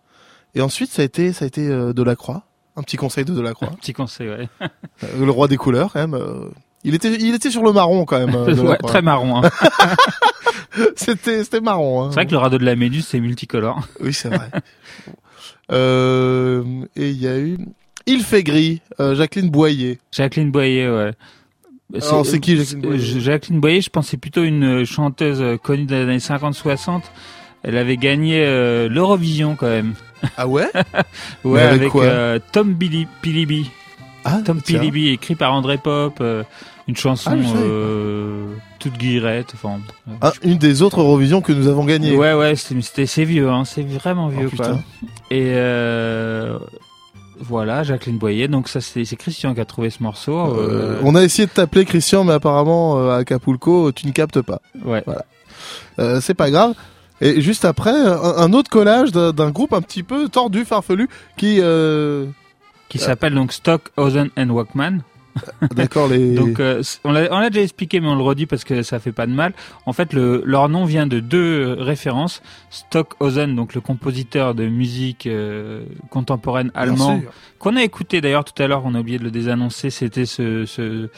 Et 0.55 0.61
ensuite, 0.61 0.91
ça 0.93 1.03
a 1.03 1.05
été, 1.05 1.33
ça 1.33 1.45
a 1.45 1.49
été 1.49 1.67
euh, 1.67 1.93
Delacroix. 1.93 2.45
Un 2.77 2.83
petit 2.83 2.97
conseil 2.97 3.25
de 3.25 3.33
Delacroix. 3.35 3.71
Petit 3.81 3.93
conseil, 3.93 4.29
ouais. 4.29 4.49
Euh, 4.63 5.25
le 5.25 5.31
roi 5.31 5.49
des 5.49 5.57
couleurs, 5.57 5.93
quand 5.93 6.01
même. 6.01 6.15
euh, 6.15 6.49
Il 6.85 6.95
était, 6.95 7.13
il 7.15 7.35
était 7.35 7.51
sur 7.51 7.63
le 7.63 7.73
marron 7.73 8.05
quand 8.05 8.19
même. 8.19 8.35
euh, 8.35 8.55
Ouais, 8.63 8.79
très 8.79 9.03
marron. 9.03 9.43
Hein. 9.45 9.51
c'était, 10.97 11.43
c'était 11.45 11.61
marron. 11.61 12.05
Hein. 12.05 12.09
C'est 12.11 12.15
vrai 12.17 12.27
que 12.27 12.31
le 12.33 12.39
radeau 12.39 12.59
de 12.59 12.65
la 12.65 12.77
Méduse, 12.77 13.07
c'est 13.07 13.21
multicolore. 13.21 13.81
Oui, 14.01 14.13
c'est 14.15 14.29
vrai. 14.29 14.49
Euh, 15.73 16.63
et 16.97 17.11
il 17.11 17.19
y 17.21 17.29
a 17.29 17.39
eu 17.39 17.59
Il 18.07 18.23
fait 18.23 18.43
gris, 18.43 18.81
euh, 18.99 19.15
Jacqueline 19.15 19.51
Boyer. 19.51 19.99
Jacqueline 20.13 20.51
Boyer, 20.51 20.89
ouais. 20.89 21.13
Alors, 21.95 22.25
c'est 22.25 22.39
qui, 22.41 22.57
Jacqueline 22.57 22.81
Boyer 22.83 23.21
Jacqueline 23.21 23.61
Boyer, 23.61 23.81
je 23.81 23.91
pense 23.91 24.07
c'est 24.09 24.17
plutôt 24.17 24.45
une 24.45 24.85
chanteuse 24.85 25.59
connue 25.63 25.85
des 25.87 25.97
années 25.97 26.19
50-60. 26.19 27.03
Elle 27.63 27.77
avait 27.77 27.97
gagné 27.97 28.43
euh, 28.45 28.89
l'Eurovision 28.89 29.55
quand 29.57 29.67
même. 29.69 29.95
Ah 30.37 30.47
ouais 30.47 30.69
Ouais, 31.45 31.55
Mais 31.55 31.61
avec 31.61 31.81
avec, 31.81 31.93
quoi 31.93 32.05
euh, 32.05 32.39
Tom 32.53 32.73
Billy, 32.75 33.07
Pilibi. 33.23 33.71
Ah, 34.25 34.41
Tom. 34.45 34.61
Pilibi, 34.61 35.09
écrit 35.09 35.35
par 35.35 35.53
André 35.55 35.79
Pop, 35.79 36.19
euh, 36.21 36.43
une 36.89 36.97
chanson 36.97 37.31
Ah, 37.33 37.57
euh, 37.57 38.47
toute 38.79 38.99
guillerette. 38.99 39.53
Enfin, 39.55 39.81
Ah, 40.21 40.33
une 40.43 40.59
des 40.59 40.83
autres 40.83 41.01
Eurovisions 41.01 41.41
que 41.41 41.53
nous 41.53 41.69
avons 41.69 41.85
gagnées. 41.85 42.17
Ouais, 42.17 42.35
ouais, 42.35 42.55
c'était, 42.57 43.07
c'est 43.07 43.25
vieux, 43.25 43.49
hein, 43.49 43.65
c'est 43.65 43.83
vraiment 43.83 44.29
vieux, 44.29 44.51
Oh, 44.53 44.57
quoi. 44.57 44.67
putain. 44.67 44.81
Et 45.31 45.55
voilà, 47.43 47.83
Jacqueline 47.83 48.19
Boyer. 48.19 48.49
Donc 48.49 48.69
ça, 48.69 48.83
c'est, 48.83 49.05
Christian 49.17 49.55
qui 49.55 49.61
a 49.63 49.65
trouvé 49.65 49.89
ce 49.89 50.03
morceau. 50.03 50.37
On 51.03 51.15
a 51.15 51.23
essayé 51.23 51.47
de 51.47 51.53
t'appeler 51.53 51.87
Christian, 51.87 52.25
mais 52.25 52.35
apparemment 52.35 53.09
à 53.11 53.17
Acapulco, 53.17 53.91
tu 53.93 54.07
ne 54.07 54.13
captes 54.13 54.43
pas. 54.43 54.61
Ouais. 54.85 55.03
Voilà. 55.07 56.21
C'est 56.21 56.35
pas 56.35 56.51
grave. 56.51 56.75
Et 57.21 57.41
juste 57.41 57.65
après, 57.65 57.93
un, 57.93 58.53
autre 58.53 58.71
collage 58.71 59.13
d'un, 59.13 59.51
groupe 59.51 59.73
un 59.73 59.83
petit 59.83 60.03
peu 60.03 60.29
tordu, 60.29 60.65
farfelu, 60.65 61.09
qui, 61.37 61.59
euh, 61.61 62.27
qui 62.89 62.99
s'appelle 62.99 63.35
donc 63.35 63.53
Stockhausen 63.53 64.31
and 64.37 64.49
Walkman. 64.49 65.01
d'accord, 65.75 66.09
les. 66.09 66.35
Donc 66.35 66.59
euh, 66.61 66.83
on 67.05 67.13
l'a 67.13 67.51
déjà 67.51 67.63
expliqué 67.63 68.01
mais 68.01 68.09
on 68.09 68.17
le 68.17 68.23
redit 68.23 68.47
parce 68.47 68.65
que 68.65 68.83
ça 68.83 68.99
fait 68.99 69.13
pas 69.13 69.27
de 69.27 69.33
mal. 69.33 69.53
En 69.87 69.93
fait 69.93 70.13
le 70.13 70.43
leur 70.45 70.69
nom 70.69 70.85
vient 70.85 71.07
de 71.07 71.21
deux 71.21 71.77
références. 71.79 72.43
Stockhausen 72.71 73.55
donc 73.55 73.75
le 73.75 73.81
compositeur 73.81 74.55
de 74.57 74.67
musique 74.67 75.27
euh, 75.27 75.85
contemporaine 76.11 76.73
allemand 76.75 77.21
qu'on 77.61 77.77
a 77.77 77.83
écouté 77.85 78.21
d'ailleurs 78.21 78.45
tout 78.45 78.61
à 78.61 78.67
l'heure, 78.67 78.83
on 78.85 78.95
a 78.95 79.01
oublié 79.01 79.19
de 79.19 79.25
le 79.25 79.31
désannoncer, 79.31 79.91
c'était 79.91 80.27
ce 80.27 80.67
ce 80.67 81.11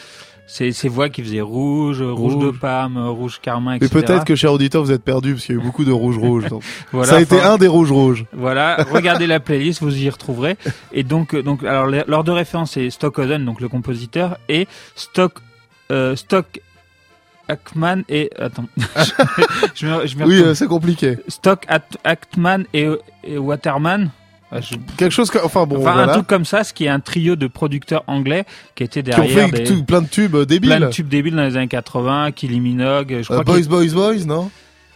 ces, 0.53 0.72
ces 0.72 0.88
voix 0.88 1.09
qui 1.09 1.22
faisaient 1.22 1.40
rouge, 1.40 2.03
rouge, 2.03 2.36
de 2.36 2.48
Rouge. 2.48 2.59
Parme, 2.61 2.98
rouge 3.09 3.40
carmin, 3.40 3.72
Et 3.72 3.76
etc. 3.76 3.90
peut-être 3.90 4.24
que, 4.24 4.36
cher 4.36 4.53
auditeur, 4.53 4.84
vous 4.84 4.92
êtes 4.92 5.03
perdu, 5.03 5.32
parce 5.32 5.46
qu'il 5.46 5.55
y 5.55 5.59
a 5.59 5.62
eu 5.62 5.64
beaucoup 5.64 5.84
de 5.84 5.92
rouge-rouge. 5.92 6.46
donc. 6.50 6.62
Voilà, 6.92 7.09
Ça 7.09 7.16
a 7.16 7.20
été 7.20 7.40
un 7.40 7.57
des 7.57 7.68
rouges-rouges. 7.68 8.26
Voilà, 8.34 8.84
regardez 8.90 9.26
la 9.26 9.40
playlist, 9.40 9.80
vous 9.80 9.96
y 9.96 10.11
retrouverez. 10.11 10.59
Et 10.92 11.05
donc, 11.05 11.34
euh, 11.34 11.42
donc, 11.42 11.64
alors, 11.64 11.86
leur 11.86 12.22
de 12.22 12.30
référence 12.30 12.72
c'est 12.72 12.90
Stockhausen, 12.90 13.46
donc 13.46 13.62
le 13.62 13.70
compositeur, 13.70 14.36
et 14.50 14.68
Stock, 14.94 15.32
euh, 15.90 16.16
Stock 16.16 16.61
Ackman 17.48 18.03
et 18.11 18.30
attends, 18.38 18.66
je 19.74 20.24
Oui, 20.24 20.42
euh, 20.42 20.55
c'est 20.55 20.68
compliqué. 20.68 21.16
Stock 21.28 21.66
Ackman 22.05 22.64
et, 22.74 22.88
et 23.24 23.38
Waterman. 23.38 24.11
Ah, 24.55 24.61
je- 24.61 24.74
Quelque 24.98 25.12
chose 25.12 25.30
que, 25.30 25.38
enfin 25.42 25.64
bon, 25.66 25.76
Enfin, 25.80 25.92
voilà. 25.94 26.11
un 26.12 26.14
truc 26.14 26.26
comme 26.26 26.44
ça, 26.44 26.62
ce 26.62 26.74
qui 26.74 26.84
est 26.84 26.88
un 26.88 27.00
trio 27.00 27.36
de 27.36 27.46
producteurs 27.46 28.05
anglais 28.07 28.44
qui 28.74 28.84
étaient 28.84 29.03
qui 29.03 29.11
ont 29.11 29.22
derrière 29.24 29.48
fait 29.48 29.62
des, 29.64 29.82
plein 29.82 30.03
de 30.03 30.09
tubes 30.09 30.34
euh, 30.34 30.44
débiles. 30.44 30.68
plein 30.76 30.80
de 30.80 30.90
tubes 30.90 31.09
débiles 31.09 31.34
dans 31.36 31.44
les 31.44 31.57
années 31.57 31.68
80, 31.68 32.32
Kylie 32.32 32.61
Minogue, 32.61 33.09
je 33.11 33.14
Euh, 33.16 33.22
crois 33.22 33.44
boys, 33.44 33.61
qu'il- 33.61 33.68
boys, 33.68 33.86
boys, 33.94 34.24
non? 34.26 34.50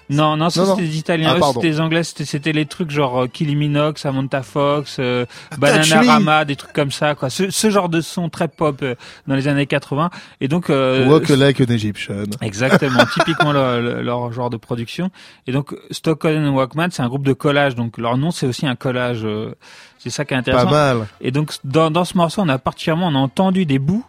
Non, 0.09 0.37
non, 0.37 0.51
ça 0.51 0.67
c'était 0.67 0.83
des 0.83 0.99
Italiens. 0.99 1.37
Ah, 1.41 1.47
c'était 1.55 1.71
des 1.71 1.81
Anglais. 1.81 2.03
C'était, 2.05 2.53
les 2.53 2.67
trucs 2.67 2.91
genre 2.91 3.23
euh, 3.23 3.27
Kylie 3.27 3.57
Minogue, 3.57 3.99
Samantha 3.99 4.43
Fox, 4.43 4.97
euh, 5.01 5.27
Touch 5.51 5.59
Banana 5.59 6.03
Me. 6.03 6.07
Rama, 6.09 6.45
des 6.45 6.57
trucs 6.57 6.73
comme 6.73 6.91
ça, 6.93 7.15
quoi. 7.15 7.29
Ce, 7.31 7.51
ce 7.51 7.71
genre 7.71 7.89
de 7.89 8.01
son 8.01 8.29
très 8.29 8.49
pop 8.49 8.79
euh, 8.83 8.95
dans 9.27 9.35
les 9.35 9.49
années 9.49 9.67
80. 9.67 10.11
Et 10.41 10.49
donc, 10.49 10.71
euh, 10.71 11.07
Walk 11.09 11.29
like 11.31 11.61
an 11.61 11.65
Egyptian. 11.73 12.25
Exactement, 12.41 13.05
typiquement 13.15 13.53
leur, 13.53 13.81
leur- 13.81 14.03
leur 14.03 14.33
genre 14.33 14.51
de 14.51 14.57
production. 14.57 15.11
Et 15.47 15.53
donc 15.53 15.75
Stockholm 15.91 16.55
Walkman, 16.55 16.89
c'est 16.91 17.03
un 17.03 17.09
groupe 17.09 17.25
de 17.27 17.33
collage. 17.33 17.75
Donc 17.75 17.99
leur 17.99 18.17
nom, 18.17 18.31
c'est 18.31 18.47
aussi 18.47 18.67
un 18.67 18.77
collage. 18.77 19.25
euh, 19.25 19.55
c'est 19.99 20.11
ça 20.11 20.25
qui 20.25 20.35
est 20.35 20.37
intéressant. 20.37 20.67
Pas 20.67 20.95
mal. 20.95 21.07
Et 21.21 21.31
donc 21.33 21.53
dans, 21.65 21.91
dans 21.91 22.05
ce 22.05 22.17
morceau, 22.17 22.43
on 22.43 22.49
a 22.49 22.59
particulièrement 22.59 23.09
on 23.09 23.15
a 23.17 23.19
entendu 23.19 23.67
des 23.67 23.79
bouts 23.81 24.05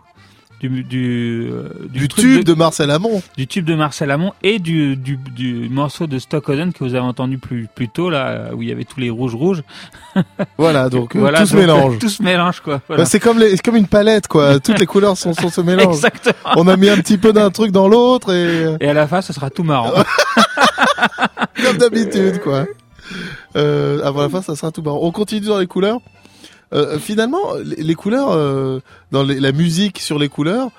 du 0.60 0.84
du, 0.84 1.49
euh, 1.51 1.70
Du 1.89 2.08
tube 2.08 2.43
de 2.43 2.53
Marcel 2.53 2.89
Amont. 2.89 3.22
du 3.38 3.45
tube 3.47 3.66
de 3.66 3.76
Marcel 3.76 4.10
Amont 4.12 4.34
et 4.41 4.58
du, 4.60 4.95
du, 4.95 5.18
du 5.18 5.70
morceau 5.70 6.08
de 6.08 6.18
Stockhausen 6.18 6.74
que 6.74 6.84
vous 6.84 6.95
avez 6.95 7.05
entendu 7.05 7.38
plus 7.38 7.68
plus 7.74 7.89
tôt 7.89 8.10
là 8.10 8.49
où 8.53 8.64
il 8.64 8.70
y 8.70 8.72
avait 8.72 8.84
tous 8.86 8.99
les 8.99 9.10
rouges 9.10 9.36
rouges. 9.36 9.64
Voilà, 10.58 10.89
donc 10.89 11.16
euh, 11.16 11.20
Voilà, 11.20 11.41
tout 11.41 11.45
se 11.45 11.55
mélange. 11.55 11.97
Tout 11.99 12.10
se 12.10 12.24
mélange 12.24 12.62
quoi. 12.62 12.82
Voilà. 12.88 13.03
Bah, 13.03 13.10
c'est 13.10 13.20
comme 13.20 13.38
les, 13.39 13.58
comme 13.60 13.76
une 13.76 13.88
palette 13.88 14.28
quoi. 14.28 14.60
Toutes 14.64 14.80
les 14.80 14.86
couleurs 14.88 15.16
sont, 15.18 15.34
sont 15.34 15.49
se 15.49 15.62
mélangent. 15.62 15.95
Exactement. 15.95 16.53
On 16.55 16.68
a 16.68 16.76
mis 16.76 16.89
un 16.89 16.97
petit 16.97 17.18
peu 17.18 17.34
d'un 17.34 17.51
truc 17.51 17.72
dans 17.72 17.88
l'autre 17.88 18.34
et 18.34 18.76
Et 18.80 18.89
à 18.89 18.93
la 18.93 19.08
fin, 19.08 19.22
ça 19.22 19.34
sera 19.34 19.49
tout 19.51 19.64
marrant. 19.64 19.91
comme 21.64 21.78
d'habitude 21.78 22.39
quoi. 22.41 22.66
Euh, 23.55 24.03
avant 24.03 24.22
la 24.22 24.30
fin, 24.30 24.41
ça 24.41 24.55
sera 24.55 24.72
tout 24.72 24.82
marrant. 24.82 24.99
On 25.01 25.12
continue 25.12 25.47
dans 25.47 25.60
les 25.60 25.68
couleurs. 25.68 25.99
Euh, 26.74 26.99
finalement, 26.99 27.39
les, 27.63 27.95
couleurs 27.95 28.32
euh, 28.32 28.80
dans 29.11 29.24
les- 29.24 29.39
la 29.39 29.51
musique 29.51 29.99
sur 29.99 30.20
les 30.20 30.28
couleurs, 30.30 30.70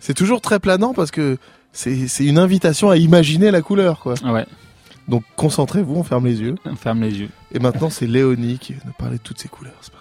c'est 0.00 0.14
toujours 0.14 0.40
très 0.40 0.60
planant 0.60 0.94
parce 0.94 1.10
que 1.10 1.36
c'est 1.72 2.06
c'est 2.06 2.24
une 2.24 2.38
invitation 2.38 2.90
à 2.90 2.96
imaginer 2.96 3.50
la 3.50 3.60
couleur 3.62 3.98
quoi. 4.00 4.14
Ouais. 4.24 4.46
Donc 5.08 5.24
concentrez-vous, 5.36 5.96
on 5.96 6.04
ferme 6.04 6.26
les 6.26 6.40
yeux. 6.40 6.54
On 6.64 6.76
ferme 6.76 7.02
les 7.02 7.18
yeux. 7.18 7.28
Et 7.52 7.58
maintenant, 7.58 7.90
c'est 7.90 8.06
Léonie 8.06 8.58
qui 8.58 8.72
va 8.74 8.80
nous 8.86 8.92
parler 8.92 9.16
de 9.16 9.22
toutes 9.22 9.38
ces 9.40 9.48
couleurs. 9.48 9.74
C'est 9.80 9.92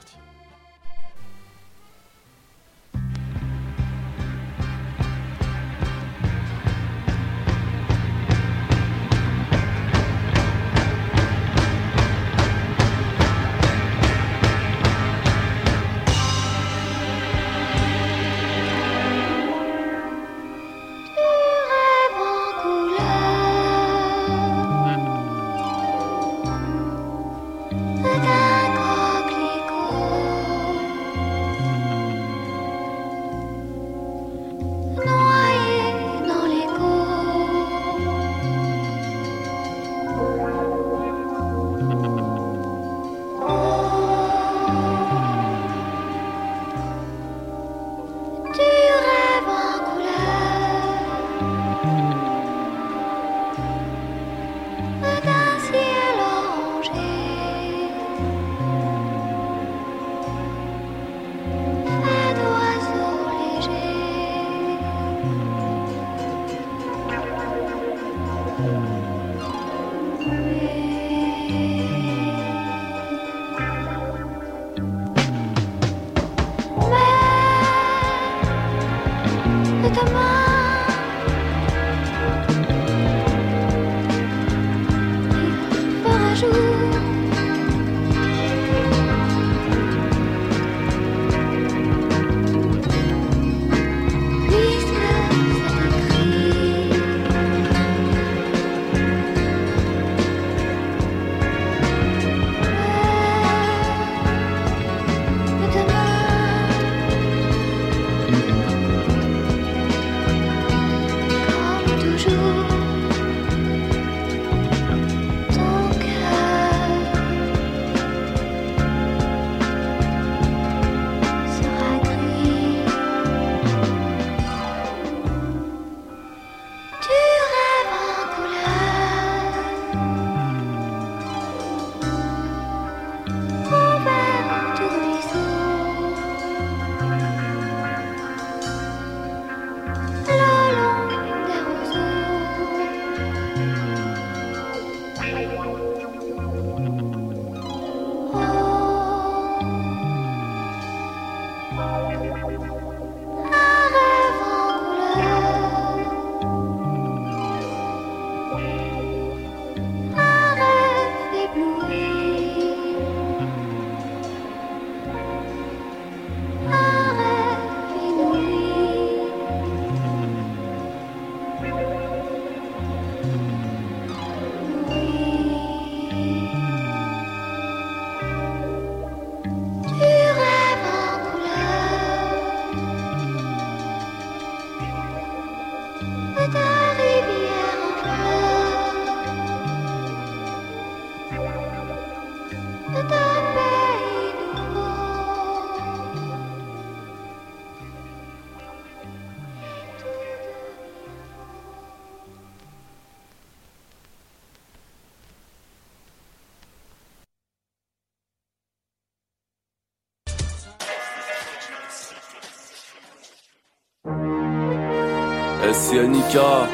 C'est 215.73 215.99
Annika. 215.99 216.67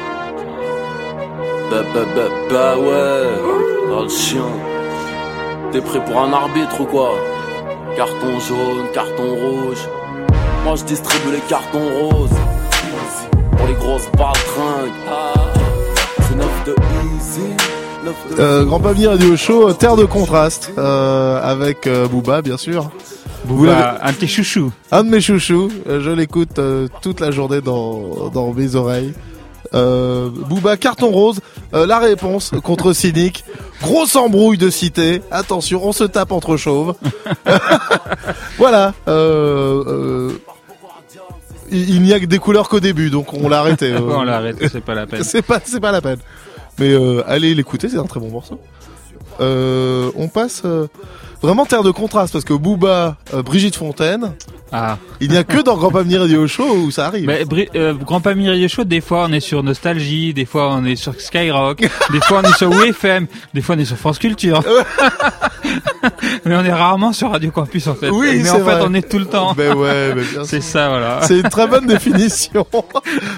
Bah, 1.70 1.82
bah, 1.94 2.00
bah, 2.14 2.22
bah 2.50 2.76
ouais. 2.78 3.26
Oh 3.90 4.02
le 4.02 4.08
chien. 4.08 4.42
T'es 5.72 5.80
prêt 5.80 6.04
pour 6.04 6.20
un 6.20 6.32
arbitre 6.32 6.80
ou 6.80 6.84
quoi? 6.84 7.10
Carton 7.96 8.38
jaune, 8.40 8.86
carton 8.92 9.34
rouge. 9.34 9.78
Moi 10.64 10.74
je 10.76 10.84
distribue 10.84 11.32
les 11.32 11.40
cartons 11.48 11.78
roses. 12.00 12.30
Pour 13.56 13.66
les 13.66 13.74
grosses 13.74 14.08
baltringues. 14.16 14.92
Ah, 15.10 15.32
c'est 16.22 16.36
9 16.36 16.46
de 16.66 16.74
easy. 17.16 17.40
9 18.04 18.14
de 18.36 18.40
Euh, 18.42 18.64
Grand 18.64 18.80
Pavillon 18.80 19.10
Radio 19.10 19.36
Show, 19.36 19.72
Terre 19.74 19.96
de 19.96 20.04
contraste, 20.04 20.72
euh, 20.78 21.40
avec 21.42 21.86
euh, 21.86 22.06
Booba 22.08 22.42
bien 22.42 22.56
sûr. 22.56 22.90
Vous 23.48 23.64
l'avez- 23.64 23.98
un 24.02 24.12
de 24.12 24.16
tes 24.16 24.26
chouchous. 24.26 24.72
Un 24.92 25.04
de 25.04 25.08
mes 25.10 25.20
chouchous, 25.20 25.70
euh, 25.88 26.00
je 26.00 26.10
l'écoute 26.10 26.58
euh, 26.58 26.88
toute 27.02 27.20
la 27.20 27.30
journée 27.30 27.60
dans, 27.60 28.28
dans 28.32 28.52
mes 28.52 28.74
oreilles. 28.76 29.14
Euh, 29.74 30.30
Booba, 30.30 30.76
carton 30.76 31.08
rose, 31.10 31.40
euh, 31.74 31.86
la 31.86 31.98
réponse 31.98 32.52
contre 32.62 32.92
Cynic. 32.92 33.44
Grosse 33.82 34.16
embrouille 34.16 34.56
de 34.58 34.70
cité. 34.70 35.20
Attention, 35.30 35.80
on 35.84 35.92
se 35.92 36.04
tape 36.04 36.32
entre 36.32 36.56
chauves. 36.56 36.94
voilà. 38.58 38.94
Euh, 39.08 40.32
il, 41.70 41.96
il 41.96 42.02
n'y 42.02 42.12
a 42.14 42.20
que 42.20 42.24
des 42.26 42.38
couleurs 42.38 42.68
qu'au 42.68 42.80
début, 42.80 43.10
donc 43.10 43.32
on 43.34 43.48
l'a 43.48 43.60
arrêté. 43.60 43.94
on 43.98 44.22
l'a 44.22 44.36
arrêté, 44.36 44.68
c'est 44.68 44.80
pas 44.82 44.94
la 44.94 45.06
peine. 45.06 45.22
c'est 45.22 45.42
pas, 45.42 45.60
c'est 45.64 45.80
pas 45.80 45.92
la 45.92 46.00
peine. 46.00 46.18
Mais 46.78 46.92
euh, 46.92 47.22
allez 47.26 47.54
l'écouter, 47.54 47.88
c'est 47.88 47.98
un 47.98 48.04
très 48.06 48.20
bon 48.20 48.30
morceau. 48.30 48.58
On 49.40 50.28
passe 50.32 50.62
vraiment 51.42 51.66
terre 51.66 51.82
de 51.82 51.90
contraste 51.90 52.32
parce 52.32 52.44
que 52.44 52.52
Booba, 52.54 53.16
euh, 53.34 53.42
Brigitte 53.42 53.76
Fontaine, 53.76 54.32
Ah. 54.72 54.98
il 55.20 55.30
n'y 55.30 55.36
a 55.36 55.44
que 55.44 55.62
dans 55.62 55.76
Grand 55.76 55.90
Pamir 55.90 56.20
Radio 56.20 56.46
Show 56.46 56.68
où 56.68 56.90
ça 56.90 57.06
arrive. 57.06 57.26
Mais 57.26 57.44
euh, 57.74 57.94
Grand 57.94 58.20
Pamir 58.20 58.50
Radio 58.52 58.68
Show, 58.68 58.84
des 58.84 59.00
fois 59.00 59.26
on 59.28 59.32
est 59.32 59.40
sur 59.40 59.62
Nostalgie, 59.62 60.34
des 60.34 60.44
fois 60.44 60.70
on 60.72 60.84
est 60.84 60.96
sur 60.96 61.18
Skyrock, 61.20 61.80
des 62.12 62.20
fois 62.20 62.42
on 62.44 62.48
est 62.48 62.56
sur 62.56 62.70
WFM, 62.70 63.26
des 63.54 63.62
fois 63.62 63.76
on 63.76 63.78
est 63.78 63.84
sur 63.84 63.96
France 63.96 64.18
Culture. 64.18 64.62
mais 66.44 66.56
on 66.56 66.64
est 66.64 66.72
rarement 66.72 67.12
sur 67.12 67.30
Radio 67.30 67.50
Campus 67.50 67.86
en 67.86 67.94
fait. 67.94 68.10
Oui, 68.10 68.40
mais 68.42 68.50
en 68.50 68.56
fait 68.56 68.60
vrai. 68.62 68.84
on 68.86 68.94
est 68.94 69.08
tout 69.08 69.18
le 69.18 69.26
temps. 69.26 69.54
Ben 69.54 69.74
ouais, 69.74 70.12
ben 70.14 70.24
bien 70.24 70.44
C'est 70.44 70.60
ça, 70.60 70.88
voilà. 70.88 71.20
C'est 71.22 71.38
une 71.38 71.48
très 71.48 71.66
bonne 71.66 71.86
définition. 71.86 72.66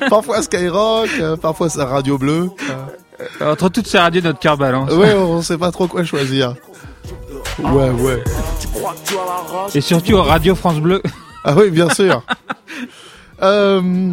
parfois 0.08 0.42
Skyrock, 0.42 1.08
euh, 1.20 1.36
parfois 1.36 1.68
c'est 1.68 1.82
Radio 1.82 2.18
Bleu. 2.18 2.50
Entre 3.40 3.68
toutes 3.68 3.86
ces 3.86 3.98
radios, 3.98 4.22
notre 4.22 4.38
cœur 4.38 4.56
balance. 4.56 4.90
Ouais, 4.92 5.12
on 5.14 5.42
sait 5.42 5.58
pas 5.58 5.70
trop 5.70 5.86
quoi 5.86 6.04
choisir. 6.04 6.54
Ouais, 7.64 7.90
ouais. 7.90 8.22
Et 9.74 9.80
surtout 9.80 10.16
Radio 10.20 10.54
France 10.54 10.80
Bleu. 10.80 11.02
Ah 11.42 11.54
oui, 11.56 11.70
bien 11.70 11.88
sûr. 11.88 12.22
euh, 13.42 14.12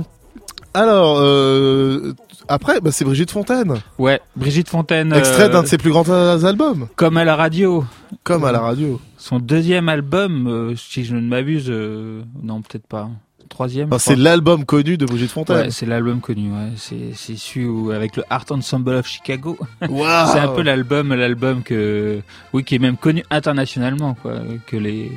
alors, 0.74 1.18
euh, 1.20 2.14
après, 2.48 2.80
bah, 2.80 2.90
c'est 2.94 3.04
Brigitte 3.04 3.32
Fontaine. 3.32 3.74
Ouais, 3.98 4.22
Brigitte 4.38 4.70
Fontaine. 4.70 5.12
Extrait 5.14 5.44
euh, 5.44 5.50
d'un 5.50 5.64
de 5.64 5.68
ses 5.68 5.78
plus 5.78 5.90
grands 5.92 6.08
euh, 6.08 6.42
albums. 6.46 6.88
Comme 6.96 7.18
à 7.18 7.26
la 7.26 7.36
radio. 7.36 7.84
Comme 8.24 8.46
à 8.46 8.54
la 8.54 8.62
radio. 8.62 9.02
Son 9.18 9.40
deuxième 9.40 9.90
album, 9.90 10.48
euh, 10.48 10.74
si 10.78 11.04
je 11.04 11.16
ne 11.18 11.28
m'abuse, 11.28 11.66
euh, 11.68 12.22
non 12.42 12.62
peut-être 12.62 12.88
pas. 12.88 13.10
Troisième. 13.50 13.90
C'est 14.00 14.16
l'album 14.16 14.66
connu 14.66 14.98
de 14.98 15.06
Brigitte 15.06 15.32
Fontaine. 15.32 15.56
Ouais, 15.58 15.72
c'est 15.72 15.86
l'album 15.86 16.20
connu. 16.22 16.50
Ouais. 16.52 16.70
C'est 16.78 17.14
c'est 17.16 17.38
celui 17.38 17.66
où, 17.66 17.92
avec 17.92 18.16
le 18.16 18.24
Art 18.30 18.46
Ensemble 18.52 18.96
of 18.96 19.08
Chicago. 19.08 19.58
C'est 19.82 20.40
un 20.40 20.50
peu 20.50 20.62
l'album, 20.62 21.14
l'album 21.14 21.64
que, 21.64 22.20
oui, 22.54 22.64
qui 22.64 22.76
est 22.76 22.80
même 22.80 22.98
connu 22.98 23.24
internationalement, 23.30 24.16
quoi. 24.16 24.36
Que 24.68 24.76
les 24.78 25.12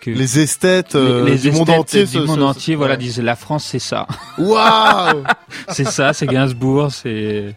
que 0.00 0.10
Les 0.10 0.40
esthètes 0.40 0.96
euh, 0.96 1.24
les- 1.24 1.32
les 1.32 1.38
du 1.38 1.52
monde 1.52 1.70
entier. 1.70 2.04
du 2.04 2.10
se- 2.10 2.18
monde 2.18 2.42
entier, 2.42 2.74
voilà, 2.74 2.94
ouais. 2.94 2.98
disent 2.98 3.20
la 3.20 3.36
France, 3.36 3.64
c'est 3.64 3.78
ça. 3.78 4.06
Waouh 4.38 5.22
c'est 5.68 5.84
ça, 5.86 6.12
c'est 6.12 6.26
Gainsbourg, 6.26 6.90
c'est 6.90 7.54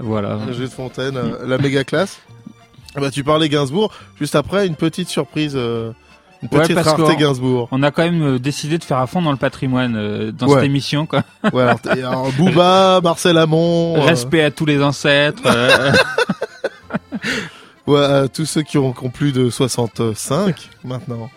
voilà. 0.00 0.36
Brigitte 0.36 0.72
Fontaine, 0.72 1.16
euh, 1.16 1.46
la 1.46 1.58
méga 1.58 1.84
classe. 1.84 2.18
Ah 2.94 3.00
Bah, 3.00 3.10
tu 3.10 3.22
parlais 3.24 3.48
Gainsbourg. 3.48 3.92
Juste 4.18 4.34
après, 4.36 4.66
une 4.66 4.74
petite 4.76 5.08
surprise, 5.08 5.52
euh, 5.54 5.92
une 6.42 6.48
petite 6.48 6.78
rareté 6.78 7.16
Gainsbourg. 7.16 7.68
On 7.70 7.82
a 7.82 7.90
quand 7.90 8.02
même 8.02 8.22
euh, 8.22 8.38
décidé 8.38 8.78
de 8.78 8.84
faire 8.84 8.98
à 8.98 9.06
fond 9.06 9.20
dans 9.22 9.30
le 9.30 9.36
patrimoine 9.36 9.94
euh, 9.96 10.32
dans 10.32 10.46
Ouais. 10.48 10.54
cette 10.56 10.64
émission, 10.64 11.06
quoi. 11.06 11.22
Ouais, 11.52 11.64
alors, 11.90 12.30
Booba, 12.38 13.00
Marcel 13.02 13.36
Amont. 13.36 13.96
euh, 13.96 14.00
Respect 14.00 14.42
à 14.42 14.50
tous 14.50 14.64
les 14.66 14.82
ancêtres. 14.82 15.42
euh, 15.46 15.92
Ouais, 17.86 18.28
tous 18.28 18.44
ceux 18.46 18.62
qui 18.62 18.78
ont, 18.78 18.92
qui 18.92 19.04
ont 19.04 19.10
plus 19.10 19.32
de 19.32 19.50
65 19.50 20.70
maintenant. 20.84 21.30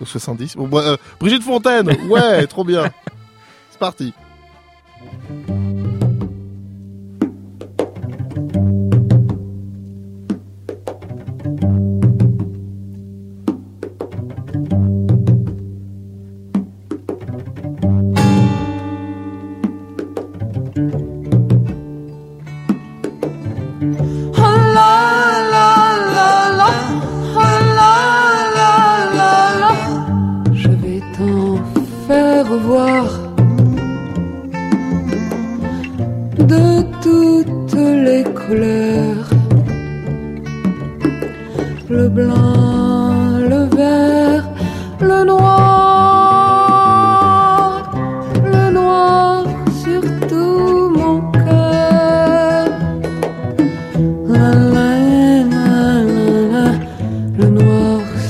Ou 0.00 0.06
70. 0.06 0.56
Bon, 0.56 0.68
bah, 0.68 0.80
euh, 0.86 0.96
Brigitte 1.18 1.42
Fontaine, 1.42 1.90
ouais, 2.08 2.46
trop 2.46 2.64
bien. 2.64 2.84
C'est 3.70 3.78
parti. 3.78 4.14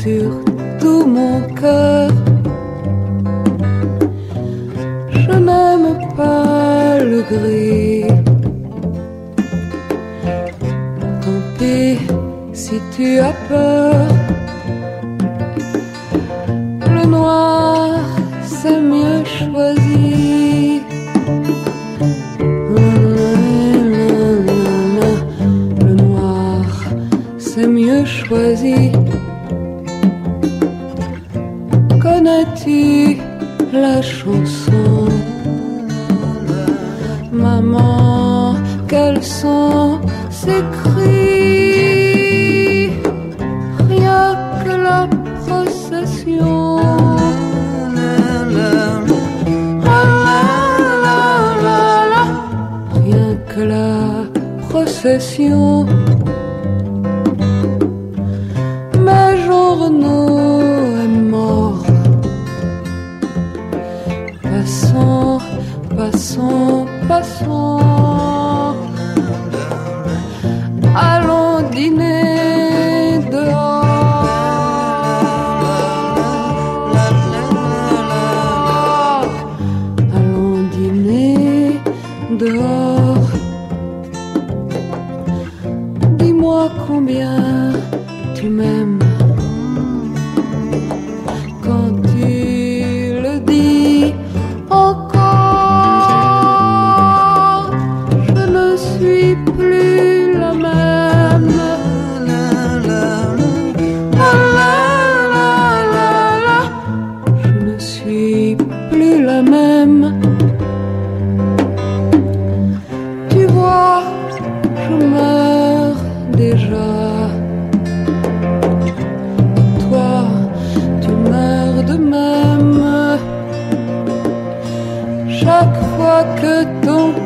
Sur 0.03 0.30
tout 0.80 1.05
mon 1.07 1.41
cœur. 1.61 2.11
Je 5.11 5.32
n'aime 5.49 5.99
pas 6.16 6.99
le 7.12 7.22
gris. 7.32 8.05
Tant 11.22 11.43
pis 11.59 11.99
si 12.53 12.76
tu 12.95 13.18
as 13.18 13.34
peur. 13.49 14.19
你。 55.49 55.99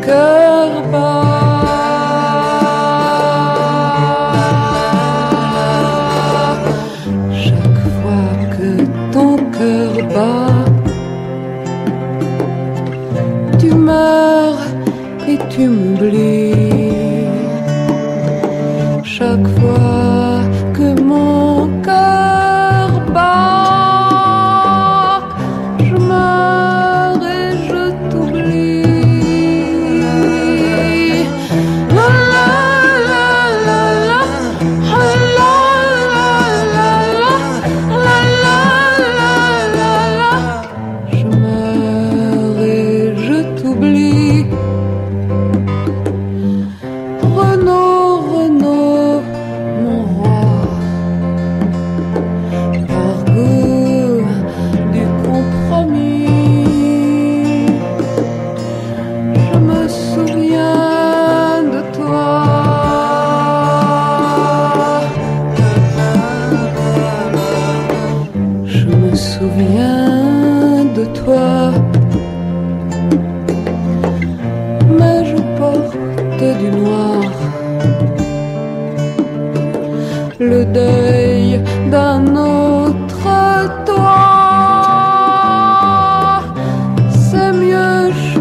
good. 0.04 0.33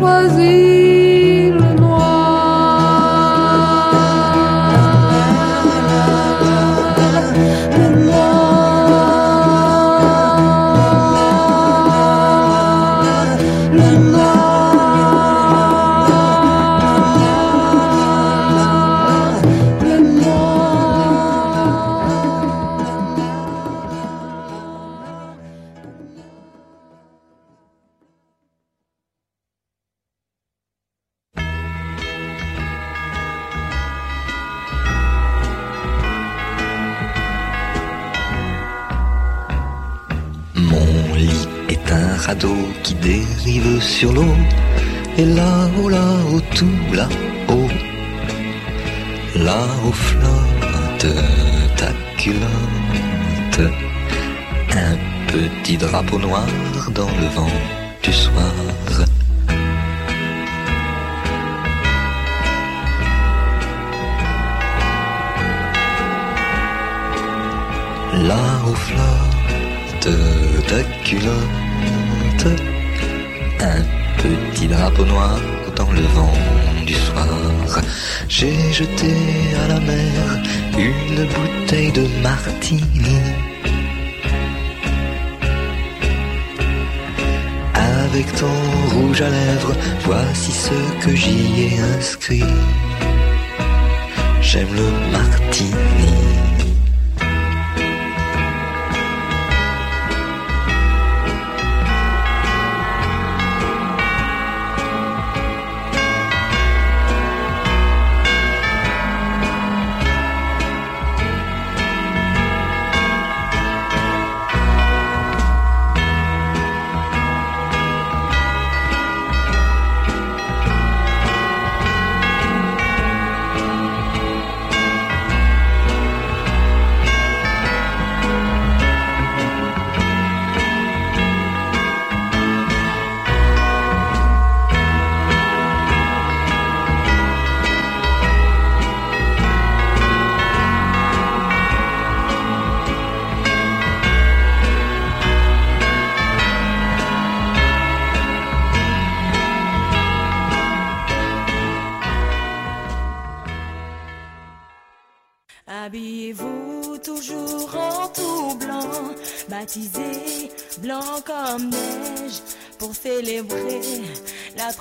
Mieux 0.03 0.29
choisi 0.29 0.82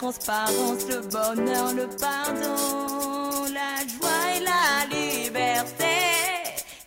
transparence, 0.03 0.82
le 0.88 1.00
bonheur, 1.00 1.72
le 1.76 1.86
pardon, 1.86 3.44
la 3.55 3.86
joie 3.86 4.24
et 4.34 4.40
la 4.42 4.64
liberté. 4.90 5.94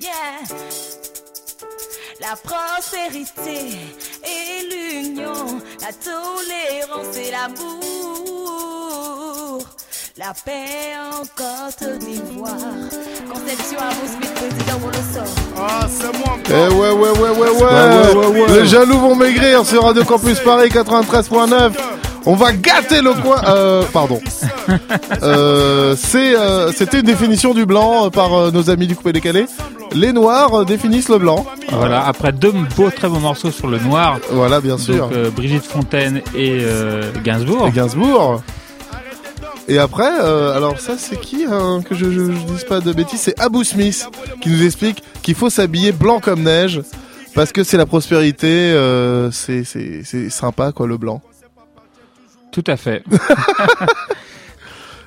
Yeah! 0.01 0.43
La 2.19 2.35
prospérité 2.35 3.77
et 4.21 4.53
l'union, 4.69 5.61
la 5.79 5.93
tolérance 5.93 7.15
et 7.15 7.31
l'amour. 7.31 7.85
La 10.17 10.33
paix 10.45 10.95
en 11.11 11.23
Côte 11.35 11.83
d'Ivoire. 11.99 12.51
Conception 13.31 13.79
à 13.79 13.89
vous, 13.91 14.07
Smith, 14.07 14.33
président, 14.33 14.79
on 14.83 14.87
le 14.87 14.93
sort. 15.13 15.35
Ah, 15.57 15.87
c'est 15.89 16.17
moi 16.17 16.37
Eh 16.47 16.73
ouais, 16.73 16.91
ouais, 16.91 17.11
ouais, 17.11 17.29
ouais, 17.29 17.29
ouais. 17.31 17.49
Ouais, 17.49 18.13
ouais, 18.13 18.25
ouais, 18.27 18.41
ouais. 18.41 18.61
Les 18.61 18.65
jaloux 18.65 18.99
vont 18.99 19.15
maigrir 19.15 19.65
sur 19.65 19.83
Radio 19.83 20.03
Campus 20.05 20.39
Paris 20.39 20.69
93.9. 20.69 21.71
On 22.27 22.35
va 22.35 22.53
gâter 22.53 23.01
le 23.01 23.13
coin. 23.13 23.41
Euh, 23.47 23.83
pardon. 23.93 24.19
Euh, 25.21 25.95
c'est, 25.97 26.35
euh, 26.35 26.71
c'était 26.71 26.99
une 26.99 27.05
définition 27.05 27.53
du 27.53 27.65
blanc 27.65 28.05
euh, 28.05 28.09
par 28.09 28.33
euh, 28.33 28.51
nos 28.51 28.69
amis 28.69 28.87
du 28.87 28.95
coupé 28.95 29.13
décalé. 29.13 29.45
Les 29.93 30.11
noirs 30.11 30.61
euh, 30.61 30.65
définissent 30.65 31.09
le 31.09 31.19
blanc. 31.19 31.45
Voilà, 31.71 32.05
après 32.05 32.31
deux 32.31 32.51
beaux, 32.75 32.89
très 32.89 33.07
beaux 33.07 33.19
morceaux 33.19 33.51
sur 33.51 33.67
le 33.67 33.77
noir. 33.77 34.19
Voilà, 34.31 34.59
bien 34.59 34.77
sûr. 34.77 35.07
Donc, 35.09 35.33
Brigitte 35.35 35.65
Fontaine 35.65 36.21
et 36.35 36.59
euh, 36.61 37.11
Gainsbourg. 37.23 37.67
Et 37.67 37.71
Gainsbourg. 37.71 38.41
Et 39.67 39.79
après, 39.79 40.11
euh, 40.21 40.55
alors 40.55 40.79
ça 40.79 40.93
c'est 40.95 41.19
qui 41.19 41.45
hein, 41.49 41.81
que 41.87 41.95
je, 41.95 42.05
je, 42.05 42.31
je 42.31 42.53
dise 42.53 42.63
pas 42.65 42.81
de 42.81 42.93
bêtises, 42.93 43.21
c'est 43.21 43.39
Abou 43.39 43.63
Smith 43.63 44.07
qui 44.39 44.49
nous 44.49 44.63
explique 44.63 45.01
qu'il 45.23 45.33
faut 45.33 45.49
s'habiller 45.49 45.91
blanc 45.91 46.19
comme 46.19 46.43
neige 46.43 46.81
parce 47.33 47.51
que 47.51 47.63
c'est 47.63 47.75
la 47.77 47.87
prospérité, 47.87 48.47
euh, 48.47 49.31
c'est 49.31 49.63
c'est 49.63 50.01
c'est 50.03 50.29
sympa 50.29 50.71
quoi 50.71 50.85
le 50.85 50.97
blanc. 50.97 51.19
Tout 52.55 52.63
à 52.67 52.77
fait. 52.77 53.03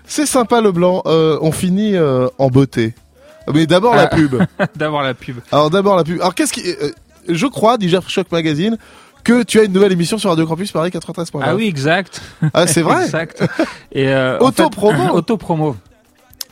C'est 0.04 0.26
sympa 0.26 0.60
le 0.60 0.72
blanc. 0.72 1.02
Euh, 1.06 1.38
on 1.42 1.52
finit 1.52 1.96
euh, 1.96 2.28
en 2.38 2.48
beauté. 2.48 2.94
Mais 3.52 3.66
d'abord 3.66 3.94
la 3.94 4.02
Ah. 4.02 4.06
pub. 4.08 4.36
D'avoir 4.76 5.02
la 5.02 5.14
pub. 5.14 5.38
Alors 5.52 5.70
d'abord 5.70 5.96
la 5.96 6.04
pub. 6.04 6.20
Alors 6.20 6.34
qu'est-ce 6.34 6.52
qui... 6.52 6.62
euh, 6.68 6.90
je 7.28 7.46
crois, 7.46 7.76
dit 7.78 7.88
Jeff 7.88 8.08
Shock 8.08 8.30
Magazine, 8.32 8.78
que 9.24 9.42
tu 9.42 9.60
as 9.60 9.64
une 9.64 9.72
nouvelle 9.72 9.92
émission 9.92 10.16
sur 10.18 10.30
Radio 10.30 10.46
Campus 10.46 10.72
Paris 10.72 10.90
93.9. 10.90 11.40
Ah 11.42 11.54
oui, 11.54 11.66
exact. 11.66 12.22
Ah, 12.54 12.66
c'est 12.66 12.82
vrai 12.82 13.02
Exact. 13.04 13.44
Et 13.92 14.14
en 14.14 14.38
Auto-promo. 14.40 15.04
fait- 15.06 15.10
Auto-promo. 15.10 15.76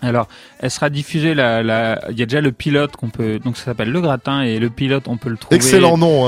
Alors, 0.02 0.28
elle 0.60 0.70
sera 0.70 0.90
diffusée. 0.90 1.32
La, 1.34 1.62
la... 1.62 1.98
Il 2.10 2.18
y 2.18 2.22
a 2.22 2.26
déjà 2.26 2.42
le 2.42 2.52
pilote 2.52 2.96
qu'on 2.96 3.08
peut. 3.08 3.38
Donc, 3.38 3.56
ça 3.56 3.64
s'appelle 3.66 3.90
le 3.90 4.00
gratin 4.02 4.42
et 4.42 4.58
le 4.58 4.68
pilote, 4.68 5.04
on 5.08 5.16
peut 5.16 5.30
le 5.30 5.38
trouver. 5.38 5.56
Excellent 5.56 5.96
nom. 5.96 6.26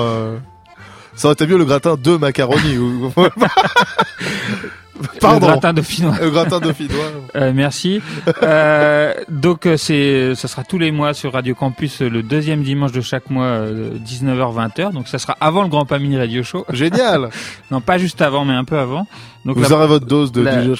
Ça 1.19 1.27
aurait 1.27 1.33
été 1.33 1.49
mieux 1.49 1.59
le 1.59 1.65
gratin 1.65 1.97
de 1.97 2.17
macaroni. 2.17 2.79
Pardon. 5.21 5.47
Le 5.47 5.53
gratin 5.53 5.73
dauphinois. 5.73 6.15
Le 6.21 6.31
gratin 6.31 6.59
dauphinois. 6.61 6.97
Euh, 7.37 7.53
merci. 7.55 8.01
Euh, 8.43 9.15
donc 9.29 9.67
euh, 9.67 9.77
c'est, 9.77 10.35
ça 10.35 10.49
sera 10.49 10.65
tous 10.65 10.79
les 10.79 10.91
mois 10.91 11.15
sur 11.15 11.33
Radio 11.33 11.55
Campus 11.55 12.03
euh, 12.03 12.09
le 12.09 12.23
deuxième 12.23 12.63
dimanche 12.63 12.93
de 12.93 13.01
chaque 13.01 13.31
mois, 13.31 13.45
euh, 13.47 13.91
19h-20h. 14.05 14.93
Donc 14.93 15.09
ça 15.09 15.19
sera 15.19 15.37
avant 15.41 15.63
le 15.63 15.69
Grand 15.69 15.85
Pamini 15.87 16.17
Radio 16.19 16.43
Show. 16.43 16.65
Génial. 16.73 17.31
non, 17.71 17.81
pas 17.81 17.99
juste 17.99 18.21
avant, 18.23 18.45
mais 18.45 18.55
un 18.55 18.65
peu 18.65 18.79
avant. 18.79 19.07
Donc 19.45 19.57
Vous 19.57 19.63
la- 19.63 19.71
aurez 19.73 19.87
votre 19.87 20.05
dose 20.07 20.33
de 20.33 20.43
la- 20.43 20.63
DJ 20.65 20.71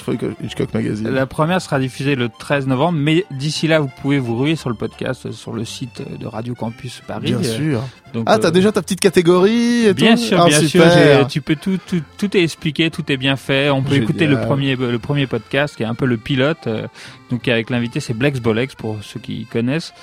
Hitchcock 0.43 0.73
Magazine. 0.73 1.09
La 1.09 1.25
première 1.25 1.61
sera 1.61 1.79
diffusée 1.79 2.15
le 2.15 2.27
13 2.29 2.67
novembre, 2.67 2.99
mais 3.01 3.25
d'ici 3.31 3.67
là, 3.67 3.79
vous 3.79 3.89
pouvez 4.01 4.19
vous 4.19 4.37
ruer 4.37 4.55
sur 4.57 4.69
le 4.69 4.75
podcast, 4.75 5.25
euh, 5.27 5.31
sur 5.31 5.53
le 5.53 5.63
site 5.65 6.01
de 6.19 6.27
Radio 6.27 6.53
Campus 6.55 7.01
Paris. 7.07 7.33
Bien 7.33 7.37
Euh, 7.37 7.43
sûr. 7.43 7.81
donc, 8.13 8.25
ah, 8.27 8.37
t'as 8.37 8.49
euh, 8.49 8.51
déjà 8.51 8.71
ta 8.71 8.81
petite 8.81 8.99
catégorie 8.99 9.85
et 9.87 9.93
Bien 9.93 10.15
tout 10.15 10.21
sûr, 10.21 10.41
Ah, 10.41 10.47
bien 10.47 10.59
super. 10.59 10.91
sûr. 10.91 11.27
Tu 11.27 11.41
peux 11.41 11.55
tout, 11.55 11.79
tout, 11.87 12.01
tout 12.17 12.35
est 12.37 12.43
expliqué, 12.43 12.91
tout 12.91 13.09
est 13.11 13.17
bien 13.17 13.37
fait. 13.37 13.69
On 13.69 13.81
peut 13.81 13.91
Génial. 13.95 13.98
Écouter 14.03 14.27
le 14.27 14.39
premier, 14.41 14.75
le 14.75 14.99
premier 14.99 15.27
podcast 15.27 15.75
qui 15.75 15.83
est 15.83 15.87
un 15.87 15.95
peu 15.95 16.05
le 16.05 16.17
pilote. 16.17 16.67
euh, 16.67 16.87
donc 17.31 17.47
avec 17.47 17.69
l'invité, 17.69 17.99
c'est 17.99 18.13
Blex 18.13 18.39
Bolex 18.39 18.75
pour 18.75 18.97
ceux 19.03 19.19
qui 19.19 19.45
connaissent. 19.45 19.93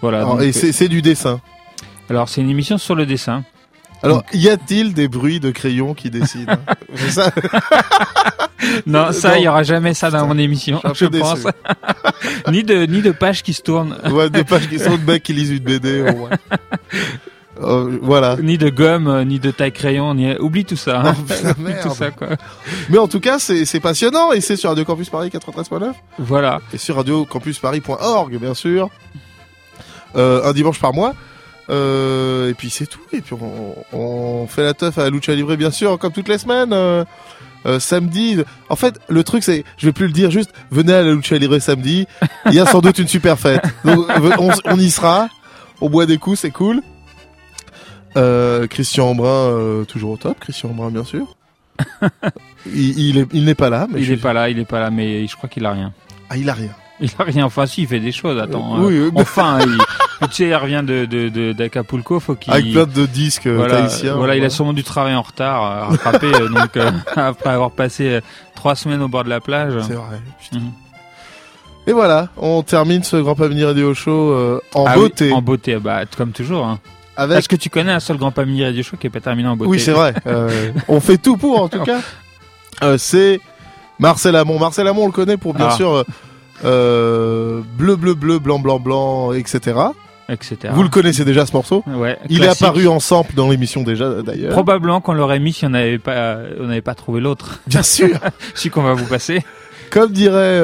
Voilà. 0.00 0.18
Alors, 0.18 0.34
donc, 0.36 0.42
et 0.42 0.48
euh, 0.48 0.52
c'est 0.52 0.72
c'est 0.72 0.88
du 0.88 1.00
dessin. 1.02 1.40
alors 2.10 2.28
c'est 2.28 2.40
une 2.40 2.50
émission 2.50 2.78
sur 2.78 2.94
le 2.94 3.06
dessin. 3.06 3.44
Alors, 4.04 4.24
y 4.32 4.48
a-t-il 4.48 4.94
des 4.94 5.06
bruits 5.06 5.38
de 5.38 5.52
crayons 5.52 5.94
qui 5.94 6.10
dessinent 6.10 6.48
C'est 6.96 7.10
ça 7.12 7.30
Non, 8.84 9.12
ça, 9.12 9.30
Non. 9.30 9.34
il 9.38 9.42
y 9.44 9.48
aura 9.48 9.62
jamais 9.62 9.94
ça 9.94 10.10
dans 10.10 10.26
mon 10.26 10.36
émission, 10.38 10.80
je 10.94 11.06
pense. 11.06 11.44
ni 12.50 12.64
de 12.64 12.84
ni 12.86 13.00
de 13.00 13.12
pages 13.12 13.44
qui 13.44 13.52
se 13.52 13.62
tournent. 13.62 13.96
Ouais, 14.10 14.28
des 14.28 14.42
pages 14.42 14.68
qui 14.68 14.80
sont 14.80 14.96
de 14.96 15.04
mecs 15.04 15.22
qui 15.22 15.32
lisent 15.32 15.50
une 15.52 15.60
BD 15.60 16.00
au 16.02 16.16
moins. 16.16 16.30
Euh, 17.60 17.98
voilà. 18.00 18.36
Ni 18.42 18.56
de 18.56 18.70
gomme, 18.70 19.08
euh, 19.08 19.24
ni 19.24 19.38
de 19.38 19.50
taille 19.50 19.72
crayon, 19.72 20.14
ni 20.14 20.34
oublie 20.38 20.64
tout 20.64 20.76
ça. 20.76 21.00
hein. 21.02 21.14
Oh, 21.18 21.22
Oublie 21.50 21.62
merde. 21.64 21.82
tout 21.88 21.94
ça 21.94 22.10
quoi. 22.10 22.28
Mais 22.88 22.98
en 22.98 23.08
tout 23.08 23.20
cas, 23.20 23.38
c'est 23.38 23.80
passionnant 23.80 24.32
et 24.32 24.40
c'est 24.40 24.56
sur 24.56 24.70
Radio 24.70 24.84
Campus 24.84 25.10
Paris 25.10 25.28
93.9 25.28 25.92
Voilà. 26.18 26.60
et 26.72 26.78
sur 26.78 26.96
radiocampusparis.org 26.96 28.38
bien 28.38 28.54
sûr. 28.54 28.88
Euh, 30.16 30.42
un 30.48 30.52
dimanche 30.52 30.80
par 30.80 30.92
mois. 30.94 31.14
Euh, 31.70 32.50
et 32.50 32.54
puis 32.54 32.70
c'est 32.70 32.86
tout. 32.86 33.00
Et 33.12 33.20
puis 33.20 33.34
on, 33.40 33.96
on 33.96 34.46
fait 34.46 34.62
la 34.64 34.74
teuf 34.74 34.98
à 34.98 35.08
Lucha 35.10 35.34
Libre 35.34 35.54
bien 35.56 35.70
sûr, 35.70 35.98
comme 35.98 36.12
toutes 36.12 36.28
les 36.28 36.38
semaines. 36.38 36.72
Euh, 36.72 37.04
euh, 37.64 37.78
samedi. 37.78 38.38
En 38.68 38.76
fait, 38.76 38.98
le 39.08 39.22
truc 39.24 39.44
c'est, 39.44 39.64
je 39.76 39.86
vais 39.86 39.92
plus 39.92 40.06
le 40.06 40.12
dire, 40.12 40.30
juste 40.30 40.50
venez 40.70 40.92
à 40.92 41.02
la 41.02 41.12
Lucha 41.12 41.36
Libre 41.38 41.58
samedi. 41.60 42.06
Il 42.46 42.54
y 42.54 42.60
a 42.60 42.66
sans 42.66 42.80
doute 42.80 42.98
une 42.98 43.08
super 43.08 43.38
fête. 43.38 43.62
Donc 43.84 44.06
on, 44.38 44.50
on 44.64 44.76
y 44.78 44.90
sera. 44.90 45.28
On 45.80 45.88
boit 45.88 46.06
des 46.06 46.18
coups, 46.18 46.40
c'est 46.40 46.50
cool. 46.50 46.80
Euh, 48.16 48.66
Christian 48.66 49.08
Embrun 49.10 49.28
euh, 49.28 49.84
toujours 49.84 50.12
au 50.12 50.16
top. 50.16 50.38
Christian 50.40 50.70
Embrun 50.70 50.90
bien 50.90 51.04
sûr. 51.04 51.34
il 52.66 52.98
il 52.98 53.18
est- 53.18 53.28
il 53.32 53.44
n'est 53.44 53.54
pas 53.54 53.70
là. 53.70 53.86
Mais 53.90 54.00
il 54.00 54.04
je- 54.04 54.12
est 54.12 54.16
pas 54.16 54.32
là, 54.32 54.48
il 54.50 54.58
est 54.58 54.64
pas 54.64 54.80
là, 54.80 54.90
mais 54.90 55.26
je 55.26 55.36
crois 55.36 55.48
qu'il 55.48 55.64
a 55.66 55.72
rien. 55.72 55.92
Ah, 56.30 56.36
il 56.36 56.48
a 56.48 56.54
rien. 56.54 56.70
Il 57.00 57.10
a 57.18 57.24
rien. 57.24 57.44
Enfin, 57.46 57.66
si, 57.66 57.82
il 57.82 57.88
fait 57.88 57.98
des 58.00 58.12
choses. 58.12 58.38
Attends. 58.40 58.76
Euh, 58.78 58.86
oui, 58.86 58.94
euh, 58.96 59.10
Enfin, 59.16 59.58
il, 60.20 60.28
tu 60.28 60.34
sais, 60.34 60.44
il 60.48 60.54
revient 60.54 60.82
de 60.86 61.04
de 61.06 61.28
de- 61.30 61.52
d'Acapulco, 61.52 62.20
faut 62.20 62.34
qu'il. 62.36 62.52
Avec 62.52 62.70
plein 62.70 62.86
de 62.86 63.06
disques 63.06 63.48
voilà, 63.48 63.76
tahitiens. 63.88 64.14
Voilà, 64.14 64.34
il 64.34 64.38
a 64.38 64.40
voilà. 64.42 64.50
sûrement 64.50 64.72
du 64.72 64.84
travail 64.84 65.14
en 65.14 65.22
retard 65.22 65.62
à 65.62 65.84
rattraper, 65.86 66.30
donc 66.54 66.76
euh, 66.76 66.90
après 67.16 67.50
avoir 67.50 67.70
passé 67.72 68.20
trois 68.54 68.74
semaines 68.76 69.02
au 69.02 69.08
bord 69.08 69.24
de 69.24 69.30
la 69.30 69.40
plage. 69.40 69.72
C'est 69.86 69.94
vrai. 69.94 70.20
putain. 70.40 70.58
Mhm. 70.58 70.70
Et 71.88 71.92
voilà, 71.92 72.28
on 72.36 72.62
termine 72.62 73.02
ce 73.02 73.16
Grand 73.16 73.34
Pamini 73.34 73.64
Radio 73.64 73.92
Show 73.94 74.30
euh, 74.30 74.60
en 74.72 74.84
Ah 74.86 74.92
oui, 74.94 75.02
beauté. 75.08 75.32
en 75.32 75.42
beauté, 75.42 75.76
bah 75.80 76.02
comme 76.16 76.30
toujours. 76.30 76.64
Hein. 76.64 76.78
Avec... 77.22 77.38
Est-ce 77.38 77.48
que 77.48 77.56
tu 77.56 77.70
connais 77.70 77.92
un 77.92 78.00
seul 78.00 78.16
Grand 78.16 78.30
Pamini 78.30 78.64
Radio 78.64 78.82
Show 78.82 78.96
qui 78.96 79.06
est 79.06 79.10
pas 79.10 79.20
terminé 79.20 79.48
en 79.48 79.56
beauté 79.56 79.70
Oui, 79.70 79.80
c'est 79.80 79.92
vrai. 79.92 80.14
euh, 80.26 80.70
on 80.88 81.00
fait 81.00 81.18
tout 81.18 81.36
pour, 81.36 81.60
en 81.60 81.68
tout 81.68 81.82
cas. 81.82 82.00
Euh, 82.82 82.98
c'est 82.98 83.40
Marcel 83.98 84.36
Amont. 84.36 84.58
Marcel 84.58 84.86
Amont, 84.88 85.04
on 85.04 85.06
le 85.06 85.12
connaît 85.12 85.36
pour 85.36 85.54
bien 85.54 85.68
Ah. 85.70 85.76
sûr 85.76 86.04
euh, 86.64 87.60
bleu, 87.76 87.96
bleu, 87.96 88.14
bleu, 88.14 88.38
blanc, 88.38 88.58
blanc, 88.58 88.78
blanc, 88.78 89.32
etc. 89.32 89.76
etc. 90.28 90.56
Vous 90.72 90.82
le 90.82 90.88
connaissez 90.88 91.24
déjà 91.24 91.44
ce 91.46 91.52
morceau? 91.52 91.82
Ouais, 91.86 92.18
Il 92.28 92.38
classique. 92.38 92.62
est 92.62 92.64
apparu 92.64 92.86
en 92.88 93.00
sample 93.00 93.34
dans 93.34 93.48
l'émission 93.50 93.82
déjà 93.82 94.22
d'ailleurs. 94.22 94.52
Probablement 94.52 95.00
qu'on 95.00 95.14
l'aurait 95.14 95.40
mis 95.40 95.52
si 95.52 95.66
on 95.66 95.70
n'avait 95.70 95.98
pas, 95.98 96.36
on 96.60 96.66
n'avait 96.66 96.80
pas 96.80 96.94
trouvé 96.94 97.20
l'autre. 97.20 97.60
Bien 97.66 97.82
sûr. 97.82 98.10
Si 98.54 98.70
qu'on 98.70 98.82
va 98.82 98.94
vous 98.94 99.06
passer. 99.06 99.42
Comme 99.90 100.12
dirait 100.12 100.60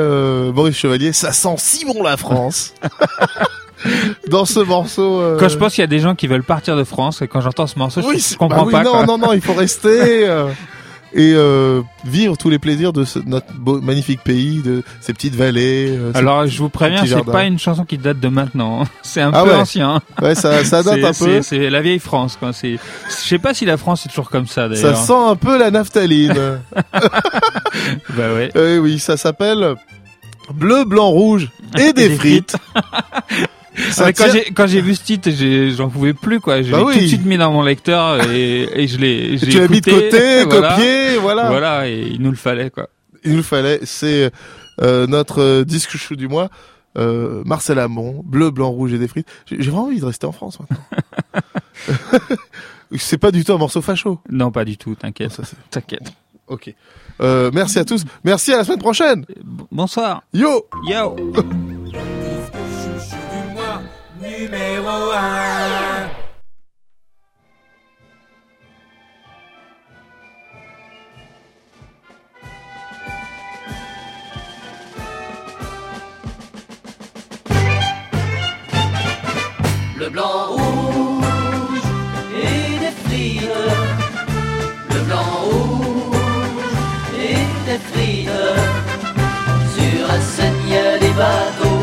Maurice 0.53 0.77
Chevalier, 0.77 1.13
ça 1.13 1.33
sent 1.33 1.55
Simon 1.59 2.03
la 2.03 2.17
France. 2.17 2.75
dans 4.29 4.45
ce 4.45 4.61
morceau. 4.61 5.21
euh, 5.21 5.37
Quand 5.39 5.49
je 5.49 5.57
pense 5.57 5.75
qu'il 5.75 5.83
y 5.83 5.85
a 5.85 5.89
des 5.89 6.01
gens 6.01 6.15
qui 6.15 6.27
veulent 6.27 6.43
partir 6.43 6.77
de 6.77 6.85
France 6.85 7.23
et 7.23 7.29
quand 7.29 7.41
j'entends 7.41 7.67
ce 7.67 7.79
morceau, 7.79 8.01
Oui, 8.07 8.19
je, 8.19 8.37
comprends 8.37 8.63
bah 8.63 8.67
oui, 8.67 8.73
pas. 8.73 8.83
Non, 8.85 8.91
quoi. 8.93 9.07
non, 9.07 9.19
non, 9.19 9.33
il 9.33 9.41
faut 9.41 9.55
rester 9.55 10.29
euh, 10.29 10.49
et 11.15 11.33
euh, 11.35 11.81
vivre 12.05 12.37
tous 12.37 12.51
les 12.51 12.59
plaisirs 12.59 12.93
de 12.93 13.05
ce- 13.05 13.19
notre 13.21 13.51
beau, 13.55 13.81
magnifique 13.81 14.23
pays, 14.23 14.61
de 14.63 14.83
ces 15.01 15.13
petites 15.15 15.35
vallées. 15.35 15.99
Alors 16.15 16.47
je 16.47 16.59
vous 16.59 16.69
préviens, 16.69 17.05
c'est 17.07 17.25
pas 17.25 17.45
une 17.45 17.59
chanson 17.59 17.85
qui 17.85 17.97
date 17.99 18.21
de 18.21 18.29
maintenant. 18.29 18.85
C'est 19.03 19.23
un 19.23 19.31
Ah 19.33 19.43
peu 19.45 19.51
ouais. 19.51 19.55
ancien. 19.57 20.03
Ouais, 20.21 20.35
ça, 20.35 20.65
ça 20.65 20.83
date 20.83 21.03
un 21.05 21.13
peu. 21.15 21.41
c'est- 21.43 21.71
la 21.71 21.81
vieille 21.81 21.99
France, 21.99 22.37
quoi. 22.39 22.51
Je 22.63 22.77
sais 23.09 23.39
pas 23.39 23.55
si 23.55 23.65
la 23.65 23.77
France 23.79 24.05
est 24.05 24.09
toujours 24.11 24.29
comme 24.31 24.47
ça 24.47 24.69
Ça 24.69 24.69
d'ailleurs. 24.69 24.97
sent 24.99 25.13
un 25.31 25.37
peu 25.37 25.59
la 25.59 25.71
naphtaline. 25.71 26.61
Bah 28.11 28.35
ouais. 28.35 28.51
Eh 28.55 28.79
oui, 28.79 28.99
ça 28.99 29.17
s'appelle 29.17 29.75
bleu, 30.53 30.85
blanc, 30.85 31.09
rouge 31.09 31.49
et 31.79 31.93
des, 31.93 32.09
des 32.09 32.17
frites. 32.17 32.57
Ça 33.91 34.03
Ah, 34.03 34.07
mais 34.07 34.13
quand 34.13 34.25
tient- 34.25 34.33
j'ai 34.33 34.45
quand 34.53 34.67
j'ai 34.67 34.81
vu 34.81 34.95
ce 34.95 35.05
titre, 35.05 35.31
j'en 35.77 35.89
pouvais 35.89 36.13
plus 36.15 36.41
quoi. 36.41 36.63
Je 36.63 36.71
Bah 36.73 36.79
l'ai 36.79 36.85
oui. 36.85 36.95
tout 36.95 37.01
de 37.01 37.07
suite 37.07 37.25
mis 37.27 37.37
dans 37.39 37.53
mon 37.53 37.63
lecteur 37.63 38.29
et, 38.31 38.83
et 38.83 38.87
je 38.89 38.99
l'ai. 38.99 39.39
tu 39.39 39.59
l'as 39.59 39.69
mis 39.69 39.81
de 39.81 39.91
côté, 39.91 40.45
voilà. 40.49 40.69
copié, 40.75 41.17
voilà. 41.19 41.49
Voilà, 41.49 41.89
et 41.89 42.01
il 42.13 42.21
nous 42.23 42.31
le 42.31 42.37
fallait 42.37 42.71
quoi. 42.71 42.89
Il 43.25 43.35
nous 43.37 43.43
fallait. 43.43 43.81
C'est 43.85 44.31
euh, 44.81 45.07
notre 45.07 45.41
euh, 45.43 45.65
disque 45.65 45.97
chou 45.97 46.17
du 46.17 46.29
mois. 46.29 46.49
Euh, 46.97 47.43
Marcel 47.45 47.79
Amont, 47.79 48.23
bleu, 48.25 48.51
blanc, 48.51 48.71
rouge 48.71 48.93
et 48.93 48.99
des 48.99 49.07
frites. 49.09 49.29
J'ai 49.47 49.57
vraiment 49.71 49.85
envie 49.85 50.01
de 50.01 50.05
rester 50.07 50.27
en 50.27 50.33
France 50.33 50.59
maintenant. 50.59 50.85
c'est 52.97 53.19
pas 53.19 53.31
du 53.31 53.45
tout 53.45 53.53
un 53.53 53.59
morceau 53.59 53.83
facho. 53.83 54.19
Non, 54.31 54.51
pas 54.51 54.65
du 54.65 54.77
tout. 54.77 54.95
T'inquiète. 54.95 55.33
Ça, 55.33 55.45
c'est- 55.45 55.57
T'inquiète. 55.71 56.11
Ok. 56.49 56.75
Euh, 57.21 57.51
merci 57.53 57.79
à 57.79 57.85
tous. 57.85 58.05
Merci 58.25 58.53
à 58.53 58.59
la 58.59 58.65
semaine 58.65 58.79
prochaine. 58.79 59.25
Bonsoir. 59.71 60.23
Yo. 60.33 60.67
Yo. 60.89 61.15
Numéro 64.41 65.11
1 65.11 66.11
Le 79.97 80.09
blanc 80.09 80.23
rouge 80.51 81.81
et 82.33 82.79
des 82.79 82.93
frites. 83.05 83.43
Le 84.95 85.01
blanc 85.01 85.17
rouge 85.43 86.17
et 87.19 87.43
des 87.69 87.79
frites. 87.91 88.31
Sur 89.75 90.07
la 90.07 90.21
scène, 90.21 90.55
il 90.65 90.73
y 90.73 90.77
a 90.77 90.99
des 90.99 91.11
bateaux. 91.11 91.78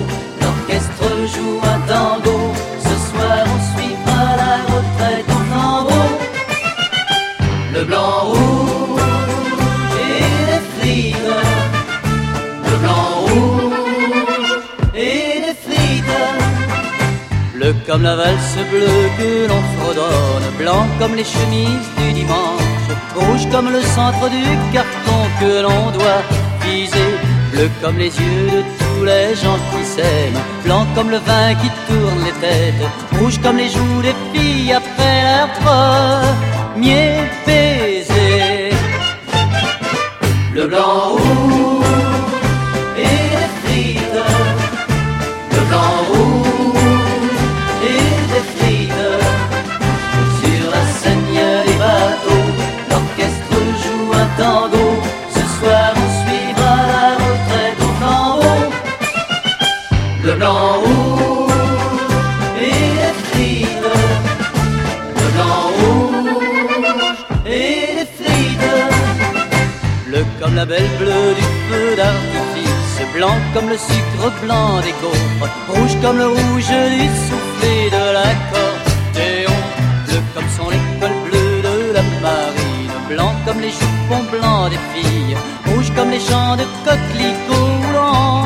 Comme 17.96 18.04
la 18.04 18.18
valse 18.18 18.58
bleue 18.72 19.10
que 19.18 19.48
l'on 19.48 19.64
fredonne, 19.78 20.48
blanc 20.60 20.86
comme 21.00 21.16
les 21.16 21.24
chemises 21.24 21.90
du 21.98 22.12
dimanche, 22.12 22.90
rouge 23.16 23.48
comme 23.54 23.70
le 23.72 23.82
centre 23.82 24.28
du 24.30 24.44
carton 24.74 25.20
que 25.40 25.62
l'on 25.62 25.92
doit 25.98 26.22
viser, 26.66 27.12
bleu 27.54 27.70
comme 27.82 27.98
les 27.98 28.14
yeux 28.22 28.48
de 28.56 28.62
tous 28.80 29.06
les 29.06 29.34
gens 29.42 29.58
qui 29.70 29.86
s'aiment, 29.86 30.42
blanc 30.66 30.86
comme 30.94 31.10
le 31.10 31.20
vin 31.20 31.56
qui 31.62 31.70
tourne 31.88 32.22
les 32.26 32.36
têtes, 32.44 32.90
rouge 33.18 33.40
comme 33.42 33.56
les 33.56 33.70
joues 33.70 34.02
des 34.02 34.16
filles 34.34 34.74
après 34.74 35.18
leur 35.28 35.48
premier 35.64 37.14
baiser. 37.46 38.72
Le 40.54 40.68
blanc 40.68 41.12
rouge 41.12 41.86
et 42.98 43.38
les 43.70 43.94
le 45.56 45.64
la 70.68 70.76
belle 70.76 70.90
bleue 70.98 71.34
du 71.36 71.44
feu 71.70 71.96
d'artifice, 71.96 73.14
blanc 73.14 73.38
comme 73.54 73.70
le 73.70 73.78
sucre 73.78 74.32
blanc 74.44 74.82
des 74.82 74.94
gaufres, 75.02 75.52
rouge 75.70 75.96
comme 76.02 76.18
le 76.18 76.28
rouge 76.28 76.74
du 76.96 77.08
soufflé 77.26 77.90
de 77.96 78.04
l'accordéon, 78.16 79.58
bleu 80.08 80.22
comme 80.34 80.50
son 80.58 80.70
école 80.72 81.18
bleue 81.26 81.62
de 81.62 81.94
la 81.94 82.04
marine, 82.22 82.98
blanc 83.10 83.34
comme 83.46 83.60
les 83.60 83.70
jupons 83.70 84.26
blancs 84.32 84.70
des 84.72 84.80
filles, 84.94 85.38
rouge 85.68 85.92
comme 85.96 86.10
les 86.10 86.20
champs 86.20 86.56
de 86.56 86.66
coquelicots 86.86 87.90
blancs, 87.92 88.46